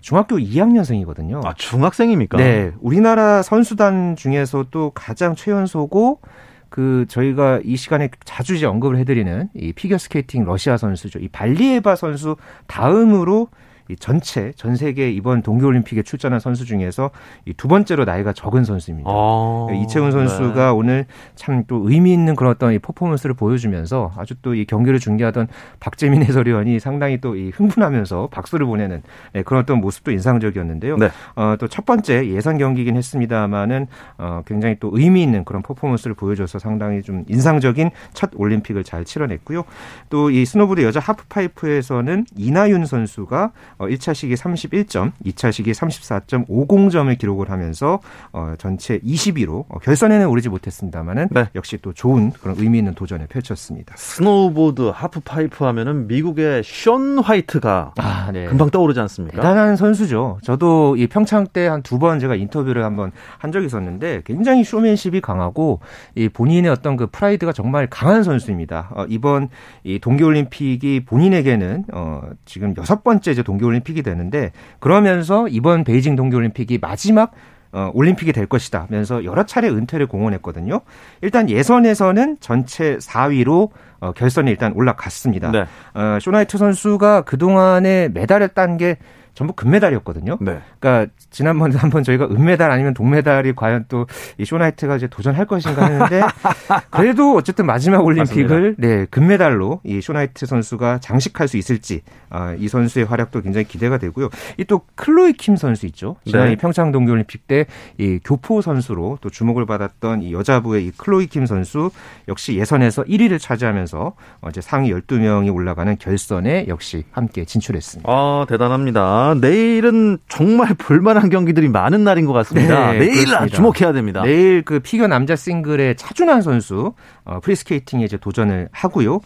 중학교 0.00 0.36
2학년생이거든요. 0.36 1.44
아, 1.44 1.54
중학생입니까? 1.54 2.38
네. 2.38 2.72
우리나라 2.80 3.42
선수단 3.42 4.16
중에서도 4.16 4.92
가장 4.94 5.34
최연소고 5.34 6.20
그 6.68 7.06
저희가 7.08 7.60
이 7.64 7.76
시간에 7.76 8.10
자주 8.24 8.54
이제 8.54 8.66
언급을 8.66 8.98
해드리는 8.98 9.48
이 9.54 9.72
피겨 9.72 9.98
스케이팅 9.98 10.44
러시아 10.44 10.76
선수죠. 10.76 11.18
이 11.18 11.28
발리에바 11.28 11.96
선수 11.96 12.36
다음으로 12.66 13.48
이 13.88 13.96
전체 13.96 14.52
전 14.56 14.76
세계 14.76 15.10
이번 15.10 15.42
동계올림픽에 15.42 16.02
출전한 16.02 16.40
선수 16.40 16.64
중에서 16.64 17.10
이 17.46 17.52
두 17.58 17.66
번째로 17.68 18.04
나이가 18.04 18.32
적은 18.32 18.64
선수입니다. 18.64 19.10
아, 19.10 19.66
이채운 19.74 20.12
선수가 20.12 20.54
네. 20.66 20.70
오늘 20.70 21.06
참 21.34 21.64
또 21.66 21.88
의미 21.90 22.12
있는 22.12 22.36
그런 22.36 22.52
어떤 22.52 22.72
이 22.72 22.78
퍼포먼스를 22.78 23.34
보여주면서 23.34 24.12
아주 24.16 24.34
또 24.42 24.54
이 24.54 24.64
경기를 24.64 24.98
중계하던 24.98 25.48
박재민 25.80 26.22
해설위원이 26.24 26.78
상당히 26.80 27.20
또 27.20 27.34
이 27.34 27.50
흥분하면서 27.50 28.28
박수를 28.30 28.64
보내는 28.66 29.02
네, 29.32 29.42
그런 29.42 29.62
어떤 29.62 29.80
모습도 29.80 30.10
인상적이었는데요. 30.12 30.96
네. 30.98 31.10
어, 31.36 31.56
또 31.58 31.66
첫 31.68 31.84
번째 31.84 32.28
예선 32.28 32.58
경기긴 32.58 32.96
했습니다만은 32.96 33.86
어, 34.18 34.42
굉장히 34.46 34.76
또 34.80 34.90
의미 34.92 35.22
있는 35.22 35.44
그런 35.44 35.62
퍼포먼스를 35.62 36.14
보여줘서 36.14 36.58
상당히 36.58 37.02
좀 37.02 37.24
인상적인 37.28 37.90
첫 38.14 38.30
올림픽을 38.34 38.84
잘 38.84 39.04
치러냈고요. 39.04 39.64
또 40.10 40.30
이 40.30 40.44
스노보드 40.44 40.82
여자 40.82 41.00
하프파이프에서는 41.00 42.26
이나윤 42.36 42.84
선수가 42.86 43.52
어, 43.78 43.86
1차 43.86 44.14
시기 44.14 44.34
31점, 44.34 45.12
2차 45.24 45.52
시기 45.52 45.72
34.50점을 45.72 47.16
기록을 47.18 47.50
하면서 47.50 48.00
어, 48.32 48.54
전체 48.58 48.98
20위로 49.00 49.64
어, 49.68 49.78
결선에는 49.78 50.26
오르지 50.26 50.48
못했습니다만은 50.48 51.28
네. 51.30 51.46
역시 51.54 51.78
또 51.80 51.92
좋은 51.92 52.30
그런 52.32 52.56
의미 52.58 52.78
있는 52.78 52.94
도전을 52.94 53.26
펼쳤습니다. 53.28 53.94
스노우보드 53.96 54.90
하프파이프 54.94 55.64
하면은 55.64 56.06
미국의 56.08 56.62
션 56.64 57.18
화이트가 57.18 57.92
아, 57.96 58.30
네. 58.32 58.46
금방 58.46 58.70
떠오르지 58.70 58.98
않습니까? 59.00 59.36
대단한 59.36 59.76
선수죠. 59.76 60.38
저도 60.42 60.96
이 60.96 61.06
평창 61.06 61.46
때 61.46 61.68
한 61.68 61.82
두 61.82 61.98
번 61.98 62.18
제가 62.20 62.34
인터뷰를 62.36 62.84
한번 62.84 63.12
한 63.38 63.50
적이 63.52 63.66
있었는데 63.66 64.22
굉장히 64.24 64.62
쇼맨십이 64.64 65.20
강하고 65.20 65.80
이 66.14 66.28
본인의 66.28 66.70
어떤 66.70 66.96
그 66.96 67.06
프라이드가 67.08 67.52
정말 67.52 67.88
강한 67.88 68.22
선수입니다. 68.22 68.90
어, 68.94 69.04
이번 69.08 69.48
이 69.84 69.98
동계올림픽이 69.98 71.04
본인에게는 71.04 71.84
어, 71.92 72.22
지금 72.44 72.74
여섯 72.76 73.02
번째 73.04 73.30
이제 73.32 73.42
동계 73.42 73.64
올림픽이 73.68 74.02
되는데 74.02 74.52
그러면서 74.80 75.46
이번 75.48 75.84
베이징 75.84 76.16
동계 76.16 76.36
올림픽이 76.36 76.78
마지막 76.80 77.32
어, 77.70 77.90
올림픽이 77.92 78.32
될 78.32 78.46
것이다. 78.46 78.86
면서 78.88 79.24
여러 79.24 79.44
차례 79.44 79.68
은퇴를 79.68 80.06
공언했거든요. 80.06 80.80
일단 81.20 81.50
예선에서는 81.50 82.38
전체 82.40 82.96
4위로 82.96 83.70
어, 84.00 84.12
결선에 84.12 84.50
일단 84.50 84.72
올라갔습니다. 84.72 85.50
네. 85.50 85.66
어, 85.94 86.18
션 86.20 86.35
화이트 86.35 86.56
선수가 86.56 87.22
그동안에 87.22 88.08
메달을 88.08 88.48
딴 88.48 88.78
게 88.78 88.96
전부 89.38 89.52
금메달이었거든요. 89.54 90.38
네. 90.40 90.58
그러니까 90.80 91.12
지난번에 91.30 91.76
한번 91.78 92.02
저희가 92.02 92.26
은메달 92.26 92.70
아니면 92.72 92.92
동메달이 92.94 93.54
과연 93.54 93.84
또 93.88 94.06
이 94.36 94.44
션 94.44 94.63
화이트가 94.63 94.96
이제 94.96 95.06
도전할 95.06 95.46
것인가 95.46 95.84
했는데 95.86 96.20
그래도 96.90 97.34
어쨌든 97.36 97.66
마지막 97.66 98.04
올림픽을 98.04 98.48
맞습니다. 98.72 98.88
네 98.88 99.06
금메달로 99.10 99.80
이 99.84 100.00
션 100.00 100.19
화이트 100.19 100.44
선수가 100.46 100.98
장식할 101.00 101.46
수 101.48 101.56
있을지 101.56 102.02
아, 102.30 102.54
이 102.58 102.68
선수의 102.68 103.04
활약도 103.06 103.42
굉장히 103.42 103.66
기대가 103.66 103.98
되고요. 103.98 104.28
이 104.58 104.64
또 104.68 104.82
클로이 104.96 105.32
킴 105.34 105.56
선수 105.56 105.86
있죠. 105.86 106.16
지난 106.26 106.48
네. 106.48 106.56
평창 106.56 106.90
동계올림픽 106.92 107.46
때 107.46 107.66
이 107.98 108.18
교포 108.24 108.60
선수로 108.60 109.18
또 109.20 109.30
주목을 109.30 109.64
받았던 109.66 110.22
이 110.22 110.32
여자부의 110.32 110.84
이 110.86 110.90
클로이 110.90 111.26
킴 111.28 111.46
선수 111.46 111.90
역시 112.28 112.56
예선에서 112.58 113.04
1위를 113.04 113.38
차지하면서 113.40 114.12
어제 114.40 114.60
상위 114.60 114.92
12명이 114.92 115.54
올라가는 115.54 115.96
결선에 115.98 116.66
역시 116.68 117.04
함께 117.12 117.44
진출했습니다. 117.44 118.10
아 118.10 118.44
대단합니다. 118.48 119.27
내일은 119.34 120.18
정말 120.28 120.74
볼만한 120.74 121.30
경기들이 121.30 121.68
많은 121.68 122.04
날인 122.04 122.26
것 122.26 122.32
같습니다. 122.32 122.92
네, 122.92 122.98
내일. 122.98 123.26
주목해야 123.52 123.92
됩니다. 123.92 124.22
내일 124.22 124.62
그 124.62 124.80
피겨 124.80 125.06
남자 125.06 125.36
싱글의 125.36 125.96
차준환 125.96 126.42
선수 126.42 126.92
어, 127.24 127.40
프리스케이팅에 127.40 128.04
이제 128.04 128.16
도전을 128.16 128.68
하고요. 128.72 129.20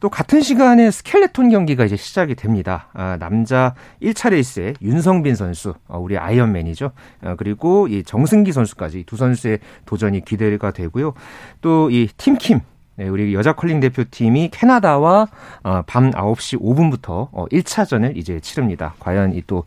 또 0.00 0.08
같은 0.08 0.40
시간에 0.40 0.90
스켈레톤 0.90 1.50
경기가 1.50 1.84
이제 1.84 1.94
시작이 1.96 2.34
됩니다. 2.34 2.88
아, 2.92 3.16
남자 3.20 3.74
1차 4.02 4.30
레이스에 4.30 4.74
윤성빈 4.82 5.36
선수, 5.36 5.74
어, 5.86 5.98
우리 6.00 6.18
아이언맨이죠. 6.18 6.90
어, 7.22 7.34
그리고 7.38 7.86
이 7.86 8.02
정승기 8.02 8.50
선수까지 8.50 9.04
두 9.06 9.16
선수의 9.16 9.60
도전이 9.86 10.24
기대가 10.24 10.72
되고요. 10.72 11.14
또 11.60 11.88
이 11.92 12.08
팀킴 12.16 12.60
네, 12.96 13.08
우리 13.08 13.32
여자 13.34 13.54
컬링 13.54 13.80
대표팀이 13.80 14.50
캐나다와 14.50 15.28
어, 15.62 15.82
밤 15.86 16.10
9시 16.10 16.60
5분부터 16.60 17.28
어, 17.32 17.46
1차전을 17.50 18.16
이제 18.16 18.40
치릅니다. 18.40 18.94
과연 18.98 19.34
이 19.34 19.42
또 19.46 19.64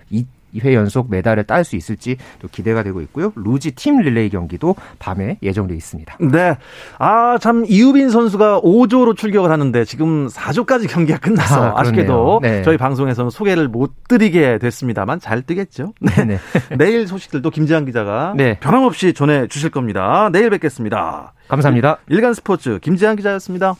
2회 0.56 0.74
연속 0.74 1.10
메달을 1.10 1.44
딸 1.44 1.66
수 1.66 1.76
있을지 1.76 2.18
또 2.40 2.48
기대가 2.48 2.84
되고 2.84 3.02
있고요. 3.02 3.34
루지 3.36 3.72
팀 3.72 4.00
릴레이 4.00 4.30
경기도 4.30 4.76
밤에 5.00 5.38
예정돼 5.42 5.76
있습니다. 5.76 6.18
네. 6.32 6.58
아, 7.00 7.38
참 7.40 7.66
이유빈 7.68 8.10
선수가 8.10 8.62
5조로 8.62 9.18
출격을 9.18 9.52
하는데 9.52 9.84
지금 9.86 10.28
4조까지 10.28 10.90
경기가 10.90 11.18
끝나서 11.20 11.74
아쉽게도 11.76 12.40
네. 12.42 12.62
저희 12.62 12.78
방송에서는 12.78 13.30
소개를 13.32 13.68
못 13.68 14.08
드리게 14.08 14.60
됐습니다만 14.60 15.20
잘 15.20 15.42
뜨겠죠. 15.42 15.94
네. 16.00 16.26
네. 16.26 16.40
내일 16.78 17.08
소식들도 17.08 17.50
김지한 17.50 17.86
기자가 17.86 18.34
네. 18.38 18.58
변함없이 18.60 19.14
전해 19.14 19.48
주실 19.48 19.70
겁니다. 19.72 20.30
내일 20.32 20.50
뵙겠습니다. 20.52 21.34
감사합니다. 21.48 21.98
일간 22.10 22.34
스포츠 22.34 22.80
김지한 22.80 23.16
기자였습니다. 23.16 23.76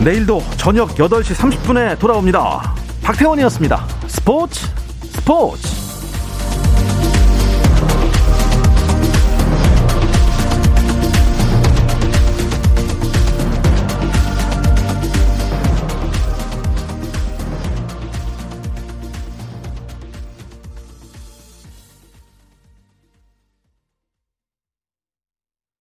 내일도 0.00 0.42
저녁 0.56 0.90
8시 0.90 1.34
30분에 1.34 1.98
돌아옵니다. 1.98 2.74
박태원이었습니다. 3.02 3.86
스포츠 4.06 4.66
스포츠 5.02 5.87